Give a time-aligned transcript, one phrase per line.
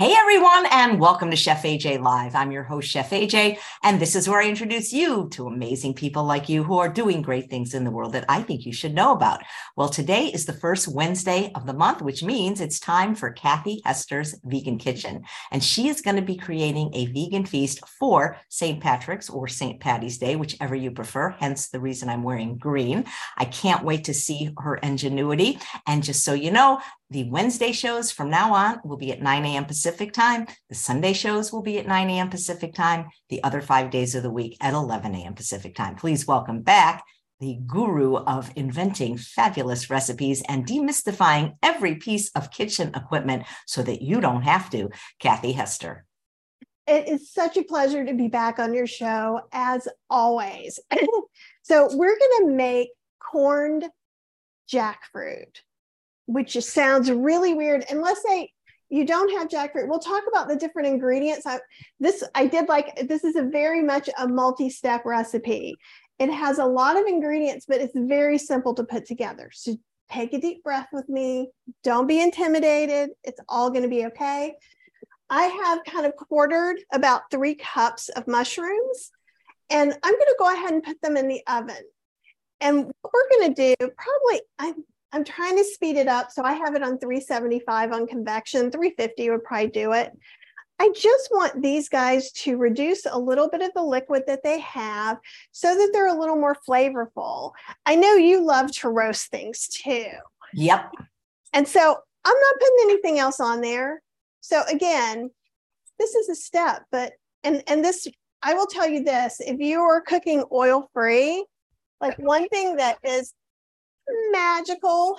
[0.00, 2.36] Hey everyone, and welcome to Chef AJ Live.
[2.36, 6.22] I'm your host, Chef AJ, and this is where I introduce you to amazing people
[6.22, 8.94] like you who are doing great things in the world that I think you should
[8.94, 9.42] know about.
[9.74, 13.82] Well, today is the first Wednesday of the month, which means it's time for Kathy
[13.84, 15.24] Hester's Vegan Kitchen.
[15.50, 18.80] And she is going to be creating a vegan feast for St.
[18.80, 19.80] Patrick's or St.
[19.80, 23.04] Patty's Day, whichever you prefer, hence the reason I'm wearing green.
[23.36, 25.58] I can't wait to see her ingenuity.
[25.88, 29.44] And just so you know, the Wednesday shows from now on will be at 9
[29.46, 29.64] a.m.
[29.64, 30.46] Pacific time.
[30.68, 32.30] The Sunday shows will be at 9 a.m.
[32.30, 33.06] Pacific time.
[33.28, 35.34] The other five days of the week at 11 a.m.
[35.34, 35.96] Pacific time.
[35.96, 37.04] Please welcome back
[37.40, 44.02] the guru of inventing fabulous recipes and demystifying every piece of kitchen equipment so that
[44.02, 46.04] you don't have to, Kathy Hester.
[46.86, 50.80] It is such a pleasure to be back on your show, as always.
[51.62, 52.88] so, we're going to make
[53.20, 53.84] corned
[54.70, 55.60] jackfruit
[56.28, 57.84] which just sounds really weird.
[57.88, 58.52] And let's say
[58.90, 59.88] you don't have jackfruit.
[59.88, 61.46] We'll talk about the different ingredients.
[61.46, 61.60] I,
[62.00, 63.08] this I did like.
[63.08, 65.76] This is a very much a multi-step recipe.
[66.18, 69.50] It has a lot of ingredients, but it's very simple to put together.
[69.52, 69.76] So
[70.10, 71.50] take a deep breath with me.
[71.84, 73.10] Don't be intimidated.
[73.24, 74.54] It's all going to be okay.
[75.30, 79.10] I have kind of quartered about three cups of mushrooms,
[79.68, 81.84] and I'm going to go ahead and put them in the oven.
[82.60, 86.30] And what we're going to do, probably, I'm I'm trying to speed it up.
[86.30, 90.12] So I have it on 375 on convection, 350 would probably do it.
[90.80, 94.60] I just want these guys to reduce a little bit of the liquid that they
[94.60, 95.18] have
[95.50, 97.52] so that they're a little more flavorful.
[97.84, 100.06] I know you love to roast things too.
[100.54, 100.92] Yep.
[101.52, 101.80] And so
[102.24, 104.02] I'm not putting anything else on there.
[104.40, 105.30] So again,
[105.98, 108.06] this is a step, but and and this
[108.42, 111.44] I will tell you this, if you are cooking oil free,
[112.00, 113.32] like one thing that is
[114.30, 115.18] magical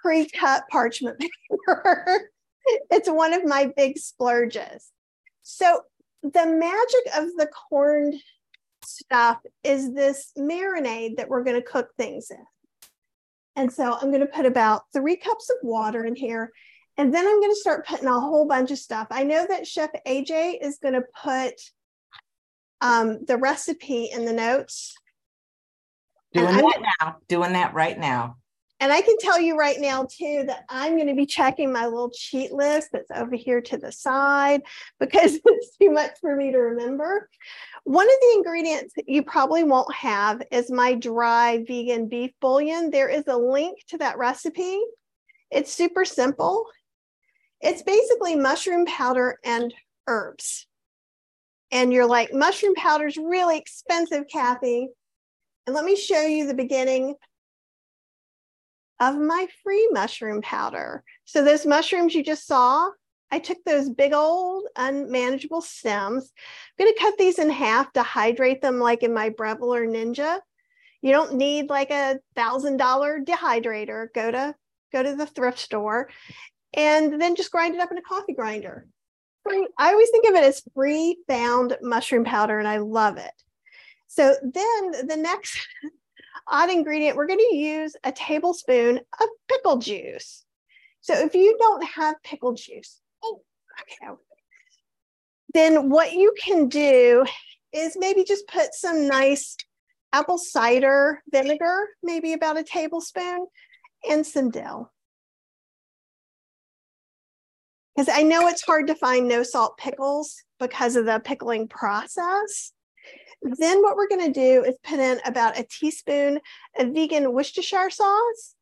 [0.00, 2.30] pre-cut parchment paper.
[2.90, 4.90] it's one of my big splurges.
[5.42, 5.82] So
[6.22, 8.14] the magic of the corned
[8.84, 12.44] stuff is this marinade that we're going to cook things in.
[13.56, 16.50] And so I'm going to put about three cups of water in here.
[16.96, 19.08] And then I'm going to start putting a whole bunch of stuff.
[19.10, 21.54] I know that Chef AJ is going to put
[22.80, 24.94] um, the recipe in the notes
[26.32, 27.16] Doing that now.
[27.28, 28.36] Doing that right now.
[28.82, 31.84] And I can tell you right now, too, that I'm going to be checking my
[31.84, 34.62] little cheat list that's over here to the side
[34.98, 37.28] because it's too much for me to remember.
[37.84, 42.90] One of the ingredients you probably won't have is my dry vegan beef bouillon.
[42.90, 44.80] There is a link to that recipe.
[45.50, 46.64] It's super simple.
[47.60, 49.74] It's basically mushroom powder and
[50.06, 50.66] herbs.
[51.70, 54.88] And you're like, mushroom powder is really expensive, Kathy.
[55.72, 57.14] Let me show you the beginning
[59.00, 61.02] of my free mushroom powder.
[61.24, 62.90] So those mushrooms you just saw,
[63.30, 66.32] I took those big old unmanageable stems.
[66.78, 69.86] I'm going to cut these in half to hydrate them like in my Breville or
[69.86, 70.40] Ninja.
[71.02, 74.08] You don't need like a thousand dollar dehydrator.
[74.14, 74.54] Go to
[74.92, 76.10] go to the thrift store
[76.74, 78.86] and then just grind it up in a coffee grinder.
[79.48, 83.32] I always think of it as free found mushroom powder and I love it.
[84.10, 85.56] So then the next
[86.48, 90.44] odd ingredient, we're going to use a tablespoon of pickle juice.
[91.00, 93.40] So if you don't have pickle juice, oh,
[93.80, 94.12] okay,
[95.54, 97.24] then what you can do
[97.72, 99.56] is maybe just put some nice
[100.12, 103.46] apple cider vinegar, maybe about a tablespoon,
[104.10, 104.90] and some dill.
[107.94, 112.72] Because I know it's hard to find no salt pickles because of the pickling process.
[113.42, 116.40] Then what we're going to do is put in about a teaspoon
[116.78, 118.54] of vegan Worcestershire sauce.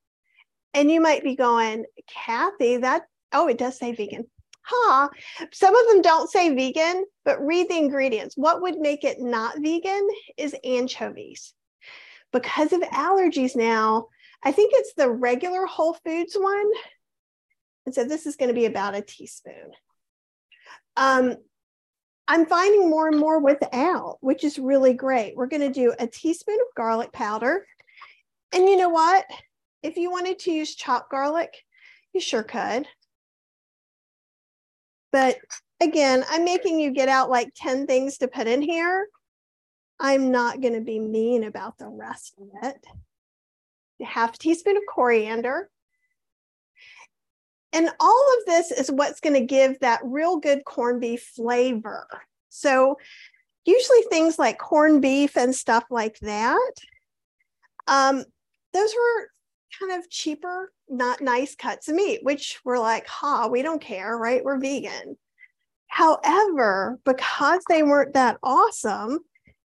[0.74, 4.26] And you might be going, Kathy, that, oh, it does say vegan.
[4.62, 5.08] Huh.
[5.52, 8.36] Some of them don't say vegan, but read the ingredients.
[8.36, 11.54] What would make it not vegan is anchovies.
[12.32, 14.08] Because of allergies now,
[14.44, 16.70] I think it's the regular Whole Foods one.
[17.86, 19.72] And so this is going to be about a teaspoon.
[20.96, 21.36] Um,
[22.30, 25.34] I'm finding more and more without, which is really great.
[25.34, 27.66] We're going to do a teaspoon of garlic powder.
[28.52, 29.24] And you know what?
[29.82, 31.50] If you wanted to use chopped garlic,
[32.12, 32.86] you sure could.
[35.10, 35.38] But
[35.80, 39.08] again, I'm making you get out like 10 things to put in here.
[39.98, 42.86] I'm not going to be mean about the rest of it.
[44.02, 45.70] A half teaspoon of coriander,
[47.72, 52.06] and all of this is what's going to give that real good corned beef flavor.
[52.48, 52.96] So,
[53.64, 56.72] usually things like corned beef and stuff like that,
[57.86, 58.24] um,
[58.72, 59.30] those were
[59.78, 64.16] kind of cheaper, not nice cuts of meat, which we're like, ha, we don't care,
[64.16, 64.44] right?
[64.44, 65.16] We're vegan.
[65.88, 69.20] However, because they weren't that awesome,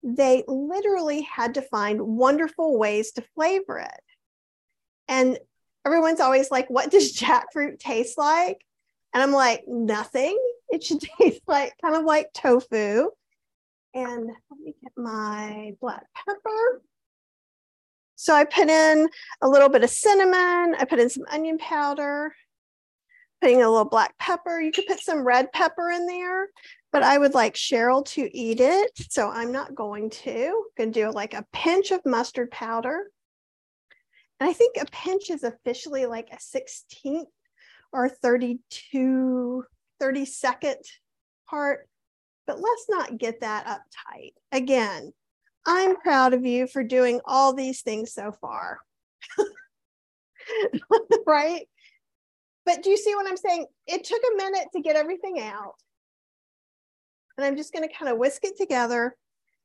[0.02, 4.00] they literally had to find wonderful ways to flavor it.
[5.08, 5.38] And
[5.88, 8.62] everyone's always like, what does jackfruit taste like?
[9.14, 10.38] And I'm like, nothing.
[10.68, 13.08] It should taste like kind of like tofu.
[13.94, 16.82] And let me get my black pepper.
[18.16, 19.08] So I put in
[19.40, 20.74] a little bit of cinnamon.
[20.78, 22.34] I put in some onion powder,
[23.40, 24.60] putting a little black pepper.
[24.60, 26.48] You could put some red pepper in there,
[26.92, 28.90] but I would like Cheryl to eat it.
[29.08, 30.46] So I'm not going to.
[30.46, 33.10] I'm going to do like a pinch of mustard powder.
[34.40, 37.26] And I think a pinch is officially like a 16th
[37.92, 39.64] or 32,
[40.00, 40.74] 32nd
[41.48, 41.88] part,
[42.46, 44.32] but let's not get that uptight.
[44.52, 45.12] Again,
[45.66, 48.78] I'm proud of you for doing all these things so far.
[51.26, 51.68] right?
[52.64, 53.66] But do you see what I'm saying?
[53.86, 55.74] It took a minute to get everything out.
[57.36, 59.16] And I'm just going to kind of whisk it together.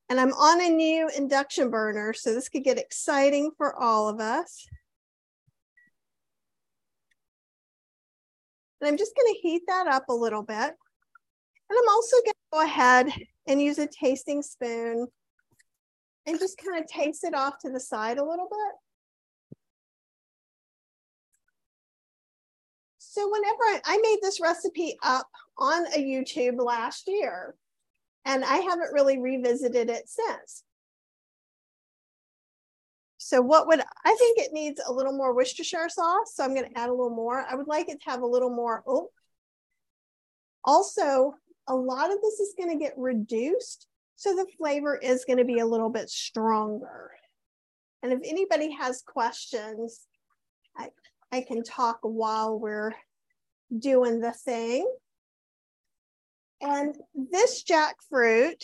[0.09, 4.19] And I'm on a new induction burner, so this could get exciting for all of
[4.19, 4.67] us.
[8.81, 10.57] And I'm just going to heat that up a little bit.
[10.57, 13.13] And I'm also going to go ahead
[13.47, 15.07] and use a tasting spoon
[16.25, 18.75] and just kind of taste it off to the side a little bit.
[22.97, 25.27] So whenever I, I made this recipe up
[25.57, 27.55] on a YouTube last year,
[28.25, 30.63] and I haven't really revisited it since.
[33.17, 36.35] So what would, I think it needs a little more Worcestershire sauce.
[36.35, 37.45] So I'm going to add a little more.
[37.49, 39.09] I would like it to have a little more, oh.
[40.65, 41.33] Also,
[41.67, 43.87] a lot of this is going to get reduced.
[44.15, 47.11] So the flavor is going to be a little bit stronger.
[48.01, 50.01] And if anybody has questions,
[50.77, 50.89] I,
[51.31, 52.93] I can talk while we're
[53.77, 54.85] doing the thing.
[56.63, 58.63] And this jackfruit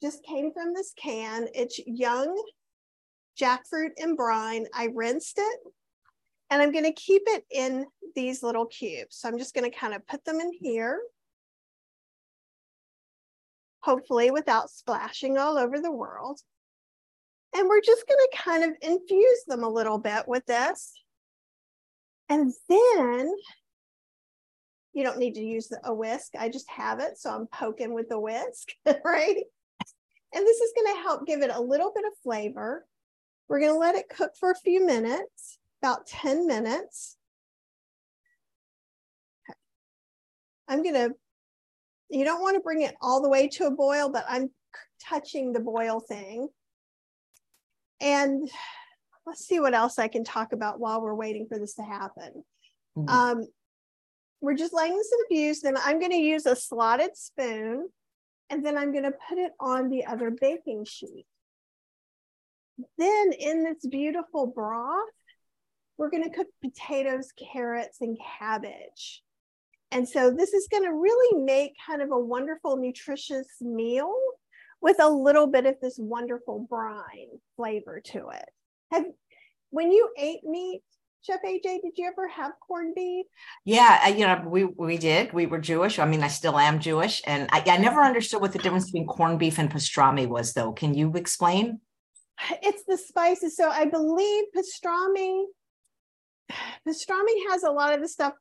[0.00, 1.48] just came from this can.
[1.52, 2.40] It's young
[3.38, 4.66] jackfruit and brine.
[4.72, 5.60] I rinsed it
[6.48, 9.16] and I'm going to keep it in these little cubes.
[9.16, 11.00] So I'm just going to kind of put them in here,
[13.82, 16.40] hopefully without splashing all over the world.
[17.56, 20.92] And we're just going to kind of infuse them a little bit with this.
[22.28, 23.34] And then
[24.92, 26.32] you don't need to use a whisk.
[26.38, 27.18] I just have it.
[27.18, 28.68] So I'm poking with the whisk,
[29.04, 29.44] right?
[30.32, 32.86] And this is going to help give it a little bit of flavor.
[33.48, 37.16] We're going to let it cook for a few minutes, about 10 minutes.
[39.48, 39.58] Okay.
[40.68, 41.14] I'm going to,
[42.10, 44.50] you don't want to bring it all the way to a boil, but I'm
[45.08, 46.48] touching the boil thing.
[48.00, 48.48] And
[49.26, 52.44] let's see what else I can talk about while we're waiting for this to happen.
[52.96, 53.32] Mm -hmm.
[53.32, 53.48] um,
[54.40, 55.60] we're just letting this infuse.
[55.60, 57.88] Then I'm going to use a slotted spoon
[58.48, 61.26] and then I'm going to put it on the other baking sheet.
[62.98, 65.08] Then in this beautiful broth,
[65.96, 69.22] we're going to cook potatoes, carrots, and cabbage.
[69.92, 74.14] And so this is going to really make kind of a wonderful, nutritious meal
[74.80, 78.48] with a little bit of this wonderful brine flavor to it.
[78.92, 79.04] Have
[79.70, 80.82] when you ate meat,
[81.22, 83.26] Chef AJ, did you ever have corned beef?
[83.64, 85.32] Yeah, you know, we we did.
[85.32, 85.98] We were Jewish.
[85.98, 89.06] I mean, I still am Jewish, and I, I never understood what the difference between
[89.06, 90.72] corned beef and pastrami was, though.
[90.72, 91.80] Can you explain?
[92.62, 93.56] It's the spices.
[93.56, 95.44] So I believe pastrami,
[96.88, 98.32] pastrami has a lot of the stuff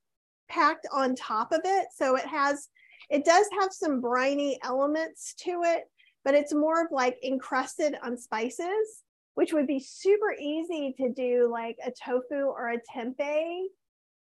[0.49, 1.87] packed on top of it.
[1.95, 2.69] So it has,
[3.09, 5.83] it does have some briny elements to it,
[6.23, 9.03] but it's more of like encrusted on spices,
[9.39, 13.61] which would be super easy to do like a tofu or a tempeh,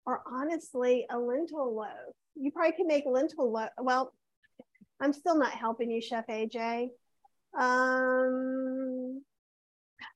[0.06, 2.14] or honestly a lentil loaf.
[2.36, 3.70] You probably can make lentil loaf.
[3.80, 4.14] Well,
[5.02, 6.90] I'm still not helping you, Chef AJ.
[7.58, 9.24] Um,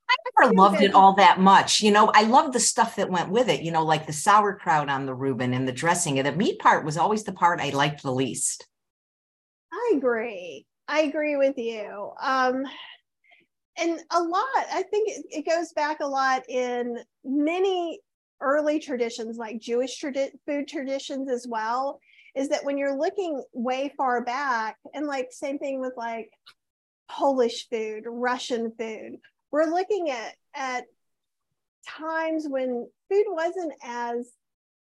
[0.07, 1.81] I never loved it all that much.
[1.81, 4.89] You know, I loved the stuff that went with it, you know, like the sauerkraut
[4.89, 6.19] on the Reuben and the dressing.
[6.19, 8.67] And the meat part was always the part I liked the least.
[9.73, 10.67] I agree.
[10.87, 12.11] I agree with you.
[12.21, 12.65] Um,
[13.77, 17.99] and a lot, I think it, it goes back a lot in many
[18.41, 21.99] early traditions, like Jewish tradi- food traditions as well,
[22.35, 26.29] is that when you're looking way far back, and like same thing with like
[27.09, 29.17] Polish food, Russian food,
[29.51, 30.85] we're looking at at
[31.87, 34.31] times when food wasn't as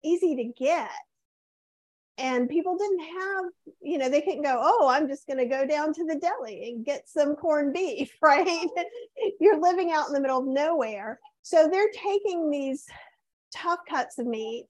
[0.03, 0.91] easy to get
[2.19, 3.45] and people didn't have
[3.83, 6.71] you know they couldn't go oh i'm just going to go down to the deli
[6.71, 8.69] and get some corned beef right
[9.41, 12.87] you're living out in the middle of nowhere So they're taking these
[13.55, 14.67] tough cuts of meat,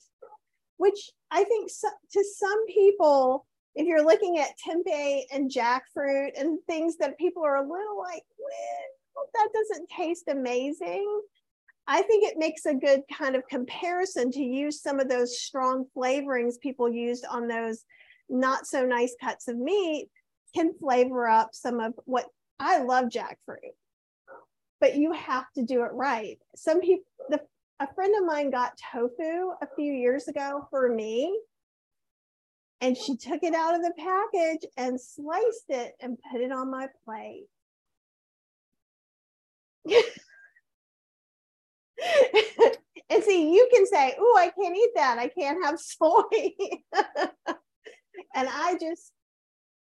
[0.76, 3.46] which I think so, to some people,
[3.76, 8.24] if you're looking at tempeh and jackfruit and things that people are a little like,
[9.14, 11.22] well, that doesn't taste amazing.
[11.86, 15.84] I think it makes a good kind of comparison to use some of those strong
[15.96, 17.84] flavorings people used on those
[18.28, 20.08] not so nice cuts of meat
[20.54, 22.26] can flavor up some of what
[22.58, 23.74] I love jackfruit,
[24.80, 26.38] but you have to do it right.
[26.56, 27.40] Some people, the,
[27.80, 31.38] a friend of mine got tofu a few years ago for me,
[32.80, 36.70] and she took it out of the package and sliced it and put it on
[36.70, 37.46] my plate.
[43.10, 45.18] and see, you can say, Oh, I can't eat that.
[45.18, 46.22] I can't have soy.
[48.34, 49.12] and I just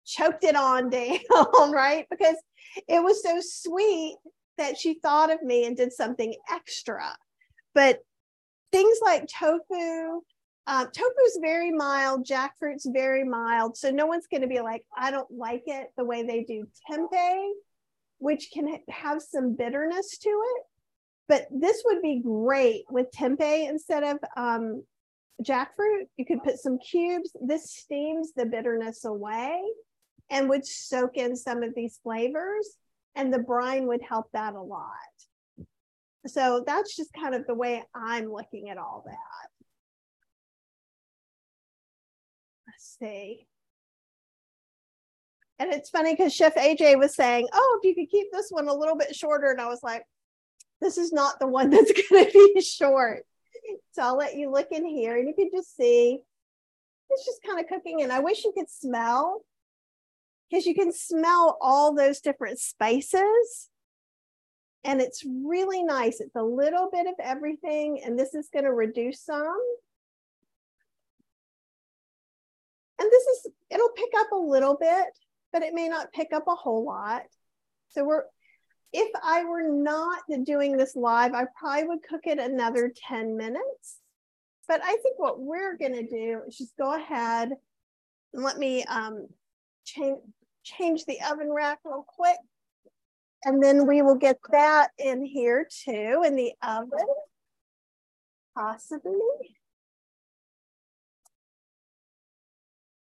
[0.04, 2.06] choked it on down, right?
[2.10, 2.36] Because
[2.88, 4.16] it was so sweet
[4.58, 7.16] that she thought of me and did something extra.
[7.74, 8.00] But
[8.70, 10.22] things like tofu,
[10.66, 13.76] um, tofu is very mild, jackfruit's very mild.
[13.76, 16.66] So no one's going to be like, I don't like it the way they do
[16.90, 17.50] tempeh,
[18.18, 20.62] which can have some bitterness to it.
[21.28, 24.82] But this would be great with tempeh instead of um,
[25.42, 26.06] jackfruit.
[26.16, 27.30] You could put some cubes.
[27.40, 29.62] This steams the bitterness away
[30.30, 32.76] and would soak in some of these flavors.
[33.14, 34.88] And the brine would help that a lot.
[36.26, 39.64] So that's just kind of the way I'm looking at all that.
[42.66, 43.46] Let's see.
[45.58, 48.68] And it's funny because Chef AJ was saying, oh, if you could keep this one
[48.68, 49.50] a little bit shorter.
[49.50, 50.04] And I was like,
[50.82, 53.24] this is not the one that's going to be short.
[53.92, 56.22] So I'll let you look in here and you can just see
[57.12, 58.02] it's just kind of cooking.
[58.02, 59.44] And I wish you could smell
[60.50, 63.68] because you can smell all those different spices.
[64.84, 66.20] And it's really nice.
[66.20, 68.02] It's a little bit of everything.
[68.04, 69.60] And this is going to reduce some.
[72.98, 75.06] And this is, it'll pick up a little bit,
[75.52, 77.22] but it may not pick up a whole lot.
[77.90, 78.24] So we're,
[78.92, 83.98] if I were not doing this live, I probably would cook it another 10 minutes.
[84.68, 87.52] But I think what we're going to do is just go ahead
[88.32, 89.28] and let me um,
[89.84, 90.20] change,
[90.62, 92.36] change the oven rack real quick.
[93.44, 97.06] And then we will get that in here too in the oven,
[98.56, 99.16] possibly.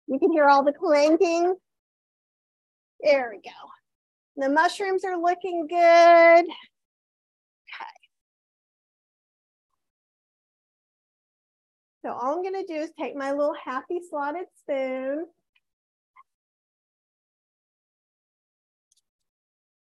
[0.07, 1.55] You can hear all the clanking.
[3.03, 3.78] There we go.
[4.39, 6.45] The mushrooms are looking good.
[6.45, 6.49] Okay.
[12.05, 15.27] So all I'm gonna do is take my little happy slotted spoon.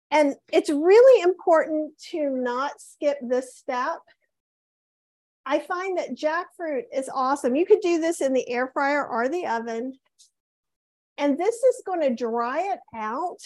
[0.10, 4.00] And it's really important to not skip this step.
[5.46, 7.56] I find that jackfruit is awesome.
[7.56, 9.94] You could do this in the air fryer or the oven.
[11.20, 13.38] And this is going to dry it out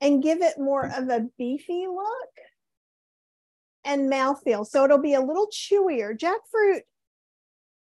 [0.00, 2.30] and give it more of a beefy look
[3.84, 4.66] and mouthfeel.
[4.66, 6.16] So it'll be a little chewier.
[6.16, 6.80] Jackfruit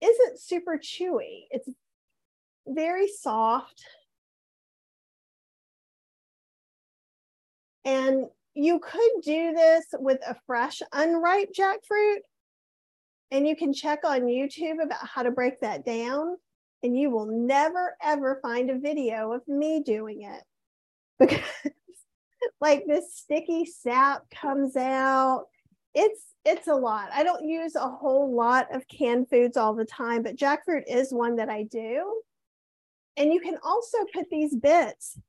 [0.01, 1.45] isn't super chewy.
[1.51, 1.69] It's
[2.67, 3.83] very soft.
[7.85, 12.19] And you could do this with a fresh unripe jackfruit.
[13.31, 16.37] And you can check on YouTube about how to break that down.
[16.83, 20.43] And you will never, ever find a video of me doing it
[21.19, 21.41] because
[22.61, 25.45] like this sticky sap comes out.
[25.93, 27.09] It's it's a lot.
[27.13, 31.11] I don't use a whole lot of canned foods all the time, but jackfruit is
[31.11, 32.21] one that I do.
[33.17, 35.19] And you can also put these bits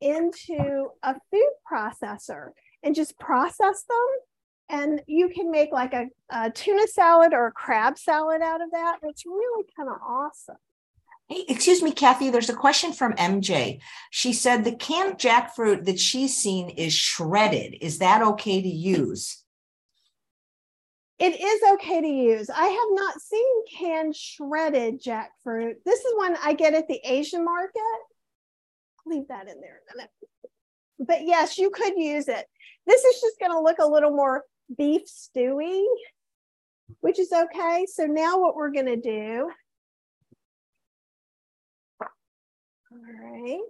[0.00, 2.50] into a food processor
[2.82, 4.78] and just process them.
[4.80, 8.70] And you can make like a, a tuna salad or a crab salad out of
[8.72, 8.98] that.
[9.02, 10.56] It's really kind of awesome.
[11.30, 13.78] Hey, excuse me, Kathy, there's a question from MJ.
[14.10, 17.76] She said the canned jackfruit that she's seen is shredded.
[17.80, 19.44] Is that okay to use?
[21.20, 22.50] It is okay to use.
[22.50, 25.74] I have not seen canned shredded jackfruit.
[25.86, 27.76] This is one I get at the Asian market.
[27.76, 29.82] I'll leave that in there.
[30.98, 32.44] But yes, you could use it.
[32.88, 34.42] This is just going to look a little more
[34.76, 35.84] beef stewy,
[37.02, 37.86] which is okay.
[37.86, 39.52] So now what we're going to do
[42.92, 43.60] All right.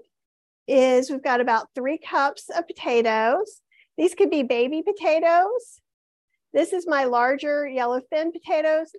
[0.66, 3.60] Is we've got about three cups of potatoes.
[3.96, 5.80] These could be baby potatoes.
[6.52, 8.92] This is my larger yellow fin potatoes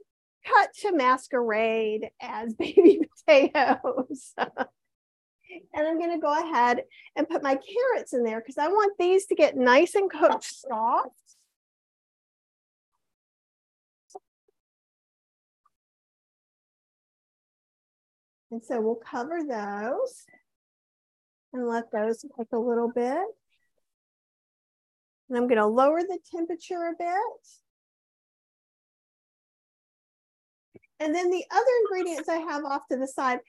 [0.46, 4.34] cut to masquerade as baby potatoes.
[4.38, 6.84] and I'm going to go ahead
[7.16, 10.46] and put my carrots in there because I want these to get nice and cooked
[10.46, 11.16] soft.
[18.52, 20.26] And so we'll cover those
[21.54, 23.24] and let those cook a little bit.
[25.30, 27.48] And I'm going to lower the temperature a bit.
[31.00, 33.40] And then the other ingredients I have off to the side,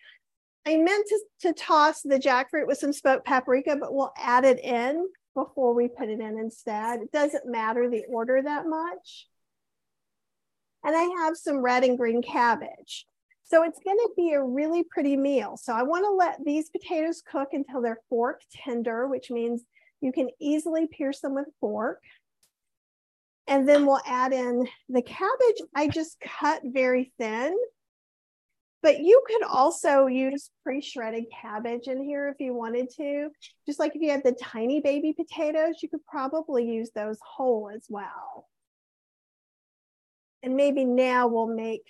[0.65, 4.61] I meant to, to toss the jackfruit with some smoked paprika, but we'll add it
[4.61, 7.01] in before we put it in instead.
[7.01, 9.27] It doesn't matter the order that much.
[10.85, 13.07] And I have some red and green cabbage.
[13.53, 15.59] So it's going to be a really pretty meal.
[15.59, 19.63] So I want to let these potatoes cook until they're fork tender, which means
[20.01, 22.01] you can easily pierce them with a fork.
[23.47, 25.61] And then we'll add in the cabbage.
[25.75, 27.55] I just cut very thin,
[28.83, 33.29] but you could also use pre-shredded cabbage in here if you wanted to.
[33.67, 37.69] Just like if you had the tiny baby potatoes, you could probably use those whole
[37.69, 38.49] as well.
[40.43, 41.83] And maybe now we'll make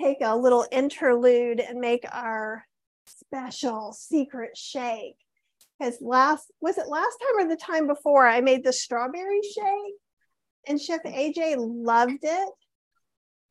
[0.00, 2.64] take a little interlude and make our
[3.06, 5.16] special secret shake.
[5.78, 9.94] Because last, was it last time or the time before I made the strawberry shake?
[10.66, 11.34] And Chef mm.
[11.34, 12.48] AJ loved it.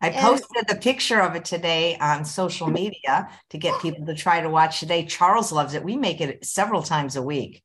[0.02, 4.42] I posted the picture of it today on social media to get people to try
[4.42, 5.06] to watch today.
[5.06, 5.84] Charles loves it.
[5.84, 7.64] We make it several times a week.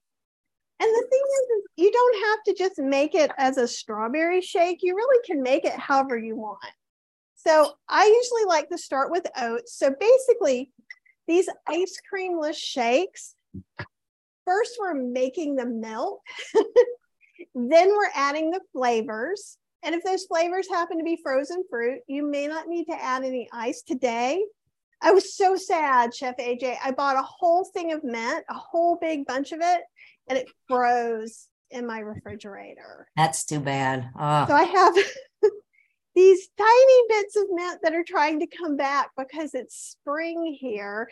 [0.81, 4.41] And the thing is, is, you don't have to just make it as a strawberry
[4.41, 4.79] shake.
[4.83, 6.59] You really can make it however you want.
[7.38, 9.75] So I usually like to start with oats.
[9.75, 10.73] So basically,
[11.28, 13.35] these ice creamless shakes,
[14.45, 16.21] first we're making the milk,
[17.54, 19.57] then we're adding the flavors.
[19.85, 23.25] And if those flavors happen to be frozen fruit, you may not need to add
[23.25, 24.42] any ice today.
[25.00, 26.76] I was so sad, Chef AJ.
[26.83, 29.83] I bought a whole thing of mint, a whole big bunch of it,
[30.26, 33.07] and it froze in my refrigerator.
[33.16, 34.11] That's too bad.
[34.18, 34.47] Oh.
[34.49, 34.95] So I have
[36.19, 41.09] these tiny bits of mint that are trying to come back because it's spring here.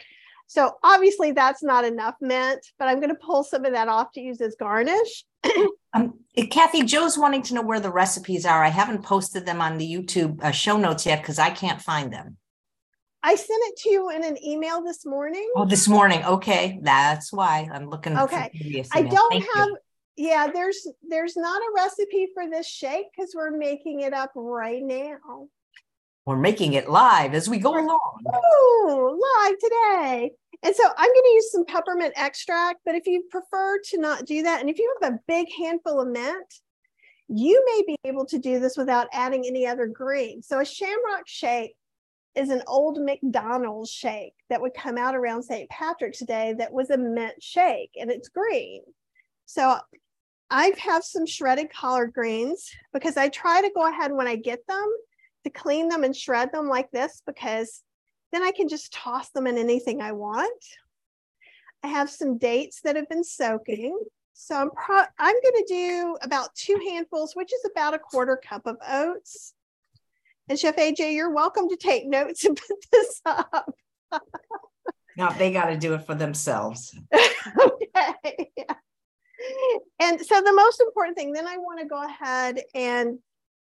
[0.49, 4.11] So obviously that's not enough mint, but I'm going to pull some of that off
[4.13, 5.25] to use as garnish.
[5.93, 6.15] um,
[6.51, 8.65] Kathy, Joe's wanting to know where the recipes are.
[8.65, 12.13] I haven't posted them on the YouTube uh, show notes yet because I can't find
[12.13, 12.37] them.
[13.23, 15.49] I sent it to you in an email this morning.
[15.55, 16.25] Oh, this morning.
[16.25, 18.17] Okay, that's why I'm looking.
[18.17, 18.51] Okay,
[18.93, 19.67] I don't Thank have.
[19.69, 19.79] You
[20.17, 24.83] yeah, there's there's not a recipe for this shake because we're making it up right
[24.83, 25.49] now.
[26.25, 28.25] We're making it live as we go along.
[28.35, 30.33] Oh, live today.
[30.63, 34.27] And so I'm going to use some peppermint extract, but if you prefer to not
[34.27, 36.55] do that, and if you have a big handful of mint,
[37.29, 40.43] you may be able to do this without adding any other green.
[40.43, 41.77] So a shamrock shake
[42.35, 45.69] is an old McDonald's shake that would come out around St.
[45.71, 48.83] Patrick's Day that was a mint shake and it's green.
[49.47, 49.79] So
[50.51, 54.67] I have some shredded collard greens because I try to go ahead when I get
[54.69, 54.89] them
[55.45, 57.83] to clean them and shred them like this because
[58.33, 60.65] then I can just toss them in anything I want.
[61.83, 63.99] I have some dates that have been soaking.
[64.35, 68.37] So I'm pro I'm going to do about two handfuls, which is about a quarter
[68.37, 69.55] cup of oats.
[70.49, 73.75] And Chef AJ, you're welcome to take notes and put this up.
[75.17, 76.97] no, they got to do it for themselves.
[77.15, 78.51] okay.
[78.57, 78.75] Yeah
[80.01, 83.19] and so the most important thing, then I want to go ahead and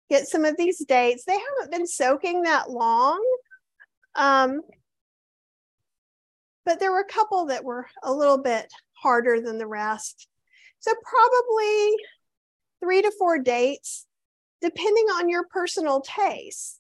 [0.10, 1.26] get some of these dates.
[1.26, 3.24] They haven't been soaking that long.
[4.16, 4.62] Um,
[6.66, 10.28] but there were a couple that were a little bit harder than the rest.
[10.80, 11.96] So probably
[12.82, 14.06] three to four dates,
[14.62, 16.80] depending on your personal taste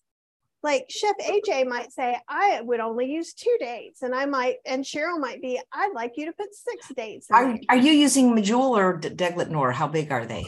[0.63, 4.01] like Chef AJ might say, I would only use two dates.
[4.01, 7.27] And I might, and Cheryl might be, I'd like you to put six dates.
[7.29, 9.71] Are, are you using Medjool or Deglet Noor?
[9.71, 10.45] How big are they?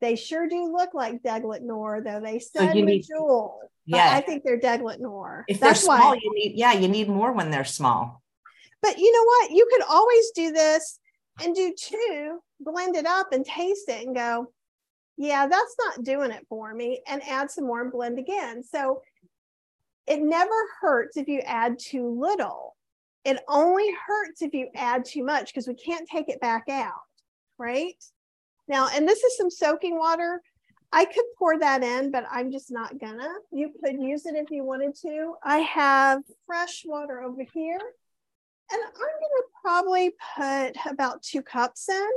[0.00, 2.20] They sure do look like Deglet Noor, though.
[2.20, 3.52] They said so Medjool.
[3.84, 4.10] Yeah.
[4.10, 5.44] I think they're Deglet Noor.
[5.48, 6.20] If That's they're small, why.
[6.22, 8.22] you need, yeah, you need more when they're small.
[8.80, 9.50] But you know what?
[9.50, 10.98] You could always do this
[11.42, 14.52] and do two, blend it up and taste it and go,
[15.18, 18.62] yeah, that's not doing it for me, and add some more and blend again.
[18.62, 19.02] So
[20.06, 22.76] it never hurts if you add too little.
[23.24, 26.92] It only hurts if you add too much because we can't take it back out,
[27.58, 28.02] right?
[28.68, 30.40] Now, and this is some soaking water.
[30.92, 33.28] I could pour that in, but I'm just not gonna.
[33.50, 35.34] You could use it if you wanted to.
[35.42, 37.80] I have fresh water over here.
[38.70, 42.10] And I'm gonna probably put about two cups in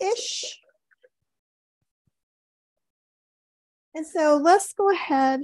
[0.00, 0.58] ish.
[3.94, 5.42] And so let's go ahead,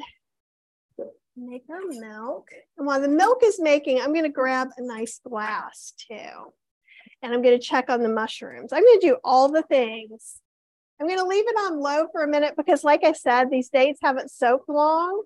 [1.37, 2.49] make our milk.
[2.79, 6.53] And while the milk is making, I'm gonna grab a nice glass too.
[7.23, 8.73] And I'm gonna check on the mushrooms.
[8.73, 10.41] I'm gonna do all the things.
[11.01, 14.01] I'm gonna leave it on low for a minute because like I said, these dates
[14.03, 15.25] haven't soaked long.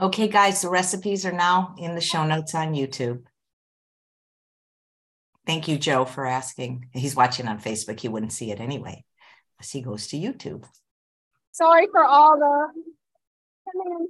[0.00, 3.22] Okay, guys, the recipes are now in the show notes on YouTube.
[5.46, 6.88] Thank you, Joe, for asking.
[6.92, 7.98] He's watching on Facebook.
[7.98, 9.04] He wouldn't see it anyway,
[9.60, 10.64] as he goes to YouTube.
[11.50, 12.68] Sorry for all the
[13.70, 14.08] coming.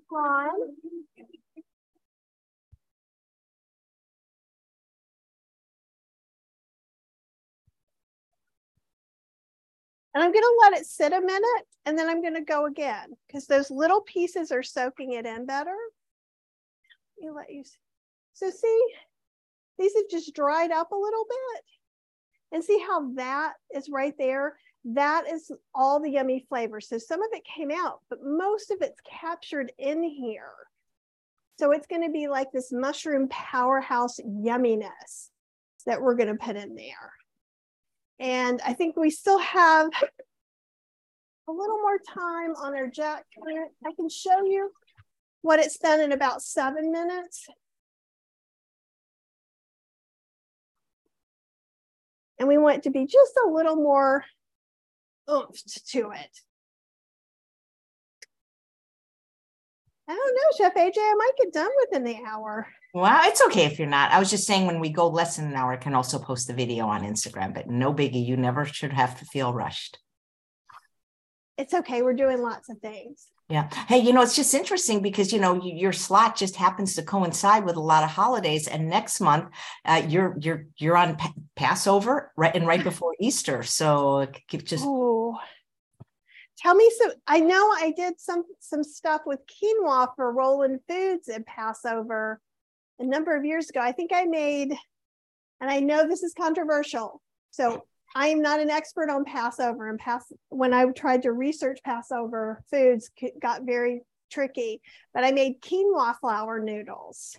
[10.14, 12.66] And I'm going to let it sit a minute and then I'm going to go
[12.66, 15.74] again because those little pieces are soaking it in better.
[17.18, 17.78] Let me let you see.
[18.34, 18.86] So see,
[19.82, 21.64] these have just dried up a little bit.
[22.52, 24.56] And see how that is right there?
[24.84, 26.80] That is all the yummy flavor.
[26.80, 30.52] So some of it came out, but most of it's captured in here.
[31.58, 35.30] So it's going to be like this mushroom powerhouse yumminess
[35.86, 37.12] that we're going to put in there.
[38.18, 39.88] And I think we still have
[41.48, 43.24] a little more time on our jack
[43.86, 44.70] I can show you
[45.40, 47.46] what it's done in about seven minutes.
[52.42, 54.24] And we want to be just a little more
[55.30, 56.40] oomphed to it.
[60.08, 62.66] I don't know, Chef AJ, I might get done within the hour.
[62.94, 64.10] Well, it's okay if you're not.
[64.10, 66.48] I was just saying when we go less than an hour, I can also post
[66.48, 68.26] the video on Instagram, but no biggie.
[68.26, 70.00] You never should have to feel rushed.
[71.56, 72.02] It's okay.
[72.02, 73.28] We're doing lots of things.
[73.52, 73.68] Yeah.
[73.86, 77.66] Hey, you know, it's just interesting because, you know, your slot just happens to coincide
[77.66, 78.66] with a lot of holidays.
[78.66, 79.50] And next month,
[79.84, 81.18] uh, you're, you're, you're on
[81.54, 83.62] Passover right and right before Easter.
[83.62, 84.86] So keep just.
[84.86, 85.36] Ooh.
[86.56, 91.28] Tell me some, I know I did some some stuff with quinoa for Roland Foods
[91.28, 92.40] at Passover
[93.00, 93.80] a number of years ago.
[93.80, 94.72] I think I made,
[95.60, 97.20] and I know this is controversial.
[97.50, 97.84] So
[98.14, 102.62] I am not an expert on Passover and pass when I tried to research Passover
[102.70, 104.80] foods got very tricky,
[105.14, 107.38] but I made quinoa flour noodles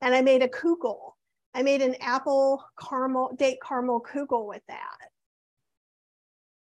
[0.00, 1.12] and I made a kugel.
[1.52, 4.96] I made an apple caramel date caramel kugel with that.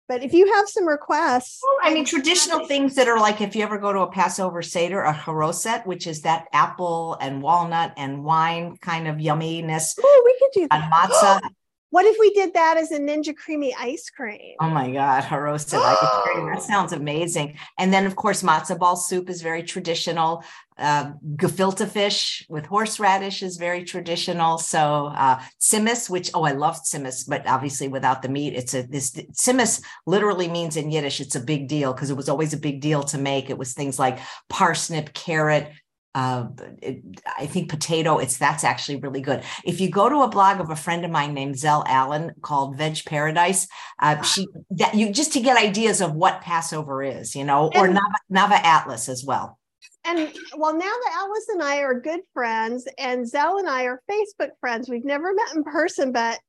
[0.08, 3.58] But if you have some requests, well, I mean, traditional things that are like if
[3.58, 7.91] you ever go to a Passover Seder, a haroset, which is that apple and walnut
[7.97, 10.00] and wine kind of yumminess.
[10.02, 10.82] Oh, we could do that.
[10.82, 11.50] And matzah.
[11.89, 14.56] What if we did that as a Ninja Creami ice cream?
[14.60, 16.47] Oh my God, haroset ice cream.
[16.47, 17.58] That sounds amazing.
[17.78, 20.43] And then, of course, matzo ball soup is very traditional.
[20.78, 24.58] Uh, gefilte fish with horseradish is very traditional.
[24.58, 28.84] So uh, tzimmus, which oh, I love tzimmus, but obviously without the meat, it's a
[28.84, 32.58] this tzimmus literally means in Yiddish it's a big deal because it was always a
[32.58, 33.50] big deal to make.
[33.50, 34.19] It was things like
[34.50, 35.71] parsnip, carrot,
[36.17, 36.47] uh,
[36.82, 37.03] it,
[37.38, 38.17] I think potato.
[38.17, 39.43] It's that's actually really good.
[39.63, 42.75] If you go to a blog of a friend of mine named Zel Allen called
[42.75, 43.67] Veg Paradise,
[44.01, 47.88] uh, she that you just to get ideas of what Passover is, you know, or
[47.88, 47.99] Nava,
[48.32, 49.60] Nava Atlas as well.
[50.06, 54.01] And well, now that Alice and I are good friends, and Zel and I are
[54.10, 56.39] Facebook friends, we've never met in person, but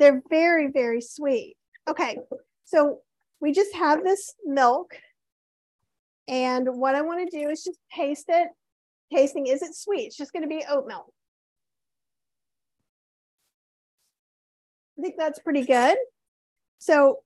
[0.00, 1.54] they're very, very sweet.
[1.86, 2.18] Okay,
[2.64, 2.98] so
[3.40, 4.96] we just have this milk.
[6.26, 8.48] And what I want to do is just taste it
[9.12, 10.06] tasting, is it sweet?
[10.06, 11.12] It's just going to be oat milk.
[14.98, 15.96] I think that's pretty good.
[16.78, 17.18] So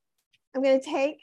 [0.54, 1.18] I'm going to take,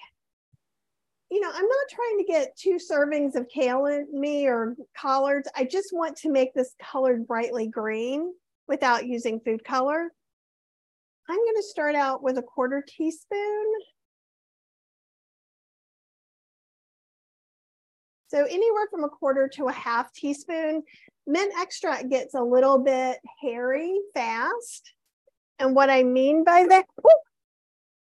[1.32, 5.50] you know, I'm not trying to get two servings of kale in me or collards.
[5.56, 8.34] I just want to make this colored brightly green
[8.68, 10.12] without using food color.
[11.30, 13.66] I'm going to start out with a quarter teaspoon
[18.34, 20.82] So anywhere from a quarter to a half teaspoon.
[21.28, 24.92] Mint extract gets a little bit hairy fast.
[25.60, 27.14] And what I mean by that, whoop,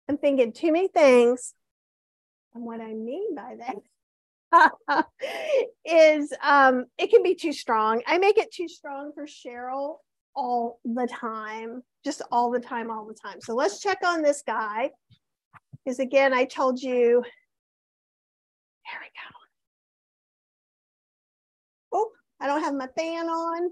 [0.06, 1.54] I'm thinking too many things.
[2.54, 3.56] And what I mean by
[4.52, 5.06] that
[5.84, 8.02] is um, it can be too strong.
[8.06, 9.96] I make it too strong for Cheryl
[10.36, 13.40] all the time, just all the time, all the time.
[13.40, 14.90] So let's check on this guy.
[15.84, 17.22] Because again, I told you,
[18.84, 19.37] there we go.
[22.40, 23.70] I don't have my fan on.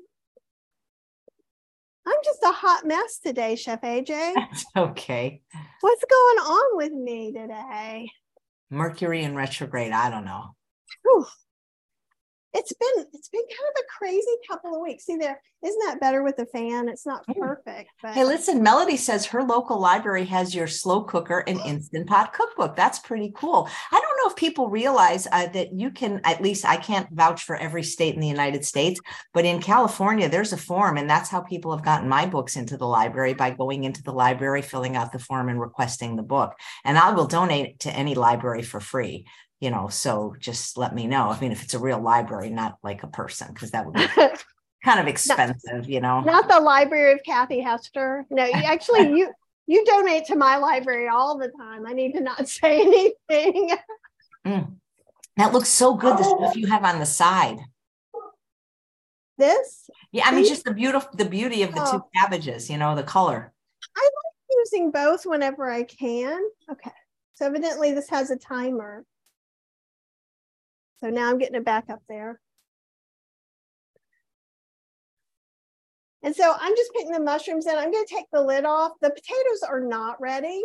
[2.09, 4.35] I'm just a hot mess today, Chef AJ.
[4.35, 5.43] That's okay.
[5.81, 8.09] What's going on with me today?
[8.71, 9.93] Mercury in retrograde.
[9.93, 10.55] I don't know.
[11.03, 11.27] Whew
[12.55, 15.05] it's been it's been kind of a crazy couple of weeks.
[15.05, 16.89] See there, isn't that better with the fan?
[16.89, 17.91] It's not perfect.
[18.03, 22.33] But hey, listen, Melody says her local library has your slow cooker and instant pot
[22.33, 22.77] cookbook.
[22.77, 23.69] That's pretty cool.
[23.93, 26.21] I don't know if people realize uh, that you can.
[26.25, 29.01] At least I can't vouch for every state in the United States,
[29.35, 32.77] but in California, there's a form, and that's how people have gotten my books into
[32.77, 36.55] the library by going into the library, filling out the form, and requesting the book.
[36.85, 39.27] And I will donate to any library for free.
[39.61, 41.31] You know, so just let me know.
[41.31, 44.07] I mean, if it's a real library, not like a person, because that would be
[44.85, 46.21] kind of expensive, you know.
[46.21, 48.27] Not the Library of Kathy Hester.
[48.31, 49.31] No, actually, you
[49.67, 51.87] you donate to my library all the time.
[51.87, 53.77] I need to not say anything.
[54.47, 54.77] Mm.
[55.37, 56.19] That looks so good.
[56.19, 57.59] The stuff you have on the side.
[59.39, 59.91] This?
[60.13, 61.93] Yeah, I mean, just the beautiful, the beauty of the oh.
[61.93, 62.71] two cabbages.
[62.71, 63.53] You know, the color.
[63.97, 66.41] I like using both whenever I can.
[66.71, 66.93] Okay,
[67.35, 69.05] so evidently this has a timer.
[71.01, 72.41] So now I'm getting it back up there.
[76.23, 77.77] And so I'm just putting the mushrooms in.
[77.77, 78.93] I'm going to take the lid off.
[79.01, 80.63] The potatoes are not ready.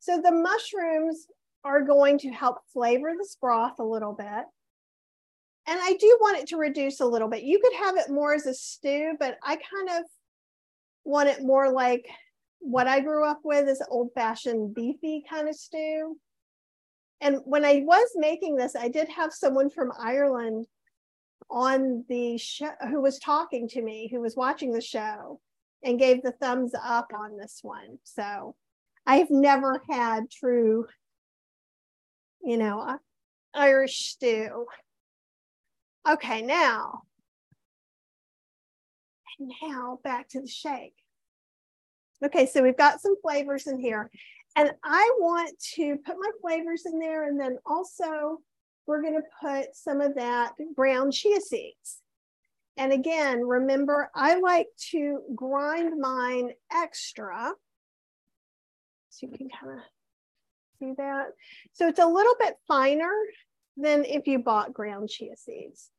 [0.00, 1.26] So the mushrooms
[1.64, 4.44] are going to help flavor this broth a little bit.
[5.66, 7.42] And I do want it to reduce a little bit.
[7.42, 10.04] You could have it more as a stew, but I kind of
[11.04, 12.06] want it more like
[12.58, 16.18] what I grew up with is old fashioned beefy kind of stew.
[17.20, 20.66] And when I was making this, I did have someone from Ireland
[21.50, 25.40] on the show who was talking to me, who was watching the show
[25.82, 27.98] and gave the thumbs up on this one.
[28.04, 28.54] So
[29.06, 30.86] I've never had true,
[32.42, 32.98] you know, uh,
[33.54, 34.66] Irish stew.
[36.08, 37.02] Okay, now,
[39.62, 40.94] now back to the shake.
[42.24, 44.10] Okay, so we've got some flavors in here.
[44.56, 48.40] And I want to put my flavors in there and then also
[48.86, 52.00] we're going to put some of that brown chia seeds.
[52.76, 57.52] And again, remember, I like to grind mine extra.
[59.10, 59.84] So you can kind of
[60.78, 61.26] see that.
[61.72, 63.12] So it's a little bit finer
[63.76, 65.90] than if you bought ground chia seeds.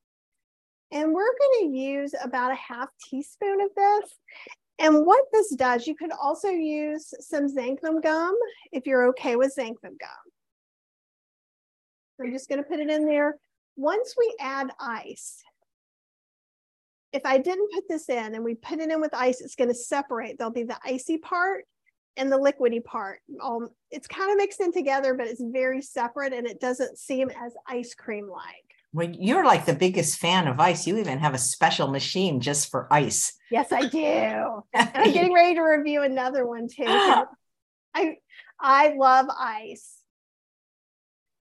[0.91, 4.11] And we're going to use about a half teaspoon of this.
[4.81, 8.35] And what this does, you could also use some xanthan gum
[8.71, 10.31] if you're okay with xanthan gum.
[12.19, 13.35] I'm just to put it in there.
[13.77, 15.43] Once we add ice,
[17.13, 19.75] if I didn't put this in and we put it in with ice, it's to
[19.75, 20.37] separate.
[20.37, 21.65] There'll be the icy part
[22.17, 23.19] and the liquidy part.
[23.43, 27.29] Um, it's kind of mixed in together, but it's very separate and it doesn't seem
[27.29, 28.60] as ice cream like.
[28.93, 30.85] Well, you're like the biggest fan of ice.
[30.85, 33.33] You even have a special machine just for ice.
[33.49, 34.63] Yes, I do.
[34.73, 36.85] I'm getting ready to review another one too.
[37.93, 38.15] I
[38.59, 39.97] I love ice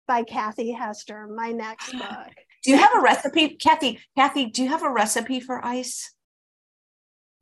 [0.08, 2.34] by Kathy Hester, my next book.
[2.64, 4.00] Do you have a recipe, Kathy?
[4.18, 6.14] Kathy, do you have a recipe for ice?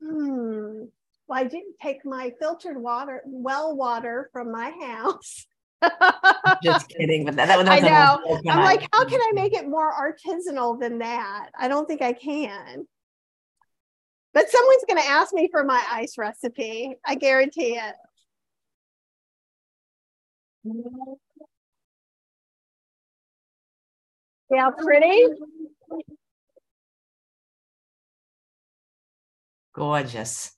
[0.03, 0.83] Hmm.
[1.27, 5.47] Well, I didn't take my filtered water, well water from my house.
[6.63, 8.39] Just kidding, but that, that, that I know.
[8.49, 11.49] I'm like, how can I make it more artisanal than that?
[11.57, 12.87] I don't think I can.
[14.33, 16.95] But someone's going to ask me for my ice recipe.
[17.05, 17.95] I guarantee it.
[24.49, 25.25] Yeah, pretty.
[29.73, 30.51] Gorgeous.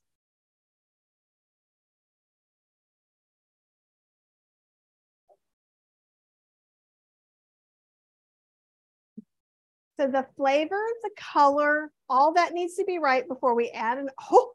[9.98, 14.08] So the flavor, the color, all that needs to be right before we add an,
[14.30, 14.52] oh,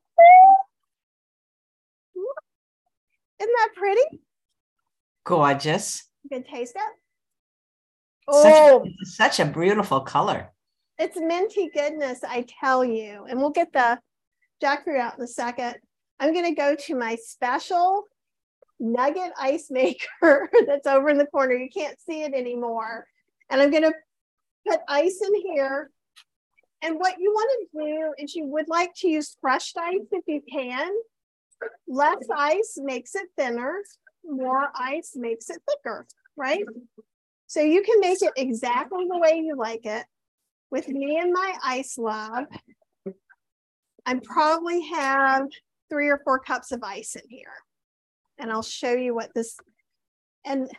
[3.41, 4.21] isn't that pretty?
[5.25, 6.07] Gorgeous.
[6.23, 8.33] You can taste it.
[8.33, 10.49] Such, oh, a, such a beautiful color.
[10.97, 13.25] It's minty goodness, I tell you.
[13.29, 13.99] And we'll get the
[14.63, 15.75] jackfruit out in a second.
[16.21, 18.05] I'm going to go to my special
[18.79, 21.55] nugget ice maker that's over in the corner.
[21.55, 23.05] You can't see it anymore.
[23.49, 23.93] And I'm going to
[24.67, 25.89] put ice in here.
[26.81, 30.23] And what you want to do is you would like to use crushed ice if
[30.27, 30.91] you can.
[31.87, 33.81] Less ice makes it thinner.
[34.25, 36.65] More ice makes it thicker, right?
[37.47, 40.05] So you can make it exactly the way you like it.
[40.71, 42.45] With me and my ice love,
[44.05, 45.47] I probably have
[45.89, 47.53] three or four cups of ice in here.
[48.39, 49.55] And I'll show you what this,
[50.43, 50.69] and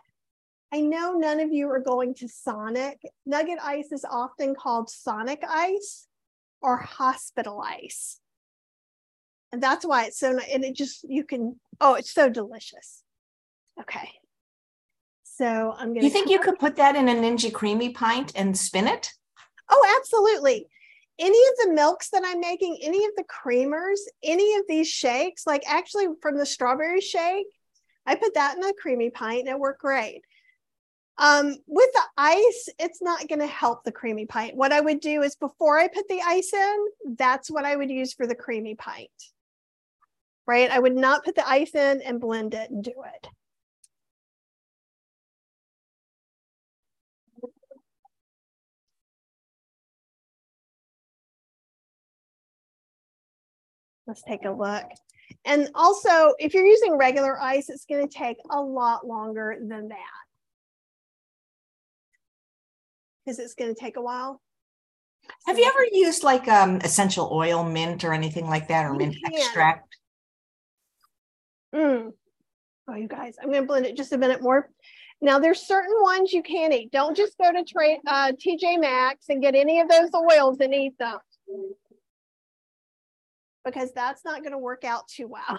[0.74, 3.00] I know none of you are going to Sonic.
[3.24, 6.08] Nugget ice is often called Sonic ice
[6.60, 8.18] or hospital ice.
[9.52, 13.04] And that's why it's so, and it just, you can, oh, it's so delicious.
[13.80, 14.10] Okay.
[15.22, 16.06] So I'm going to.
[16.06, 19.12] You think you could put that in a Ninja Creami pint and spin it?
[19.70, 20.66] Oh, absolutely.
[21.20, 25.46] Any of the milks that I'm making, any of the creamers, any of these shakes,
[25.46, 27.46] like actually from the strawberry shake,
[28.06, 30.22] I put that in a Creami pint and it worked great.
[31.16, 34.56] Um, with the ice, it's not going to help the Creami pint.
[34.56, 37.90] What I would do is before I put the ice in, that's what I would
[37.90, 39.10] use for the Creami pint.
[40.46, 40.70] Right?
[40.70, 43.28] I would not put the ice in and blend it and do it.
[54.06, 54.84] Let's take a look.
[55.46, 59.88] And also, if you're using regular ice, it's going to take a lot longer than
[59.88, 60.23] that.
[63.24, 64.40] Because it's going to take a while.
[65.46, 69.16] Have you ever used like um, essential oil, mint, or anything like that, or mint
[69.24, 69.96] extract?
[71.74, 72.12] Mm.
[72.88, 74.68] Oh, you guys, I'm going to blend it just a minute more.
[75.22, 76.92] Now, there's certain ones you can eat.
[76.92, 80.74] Don't just go to tra- uh, TJ Maxx and get any of those oils and
[80.74, 81.18] eat them
[83.64, 85.58] because that's not going to work out too well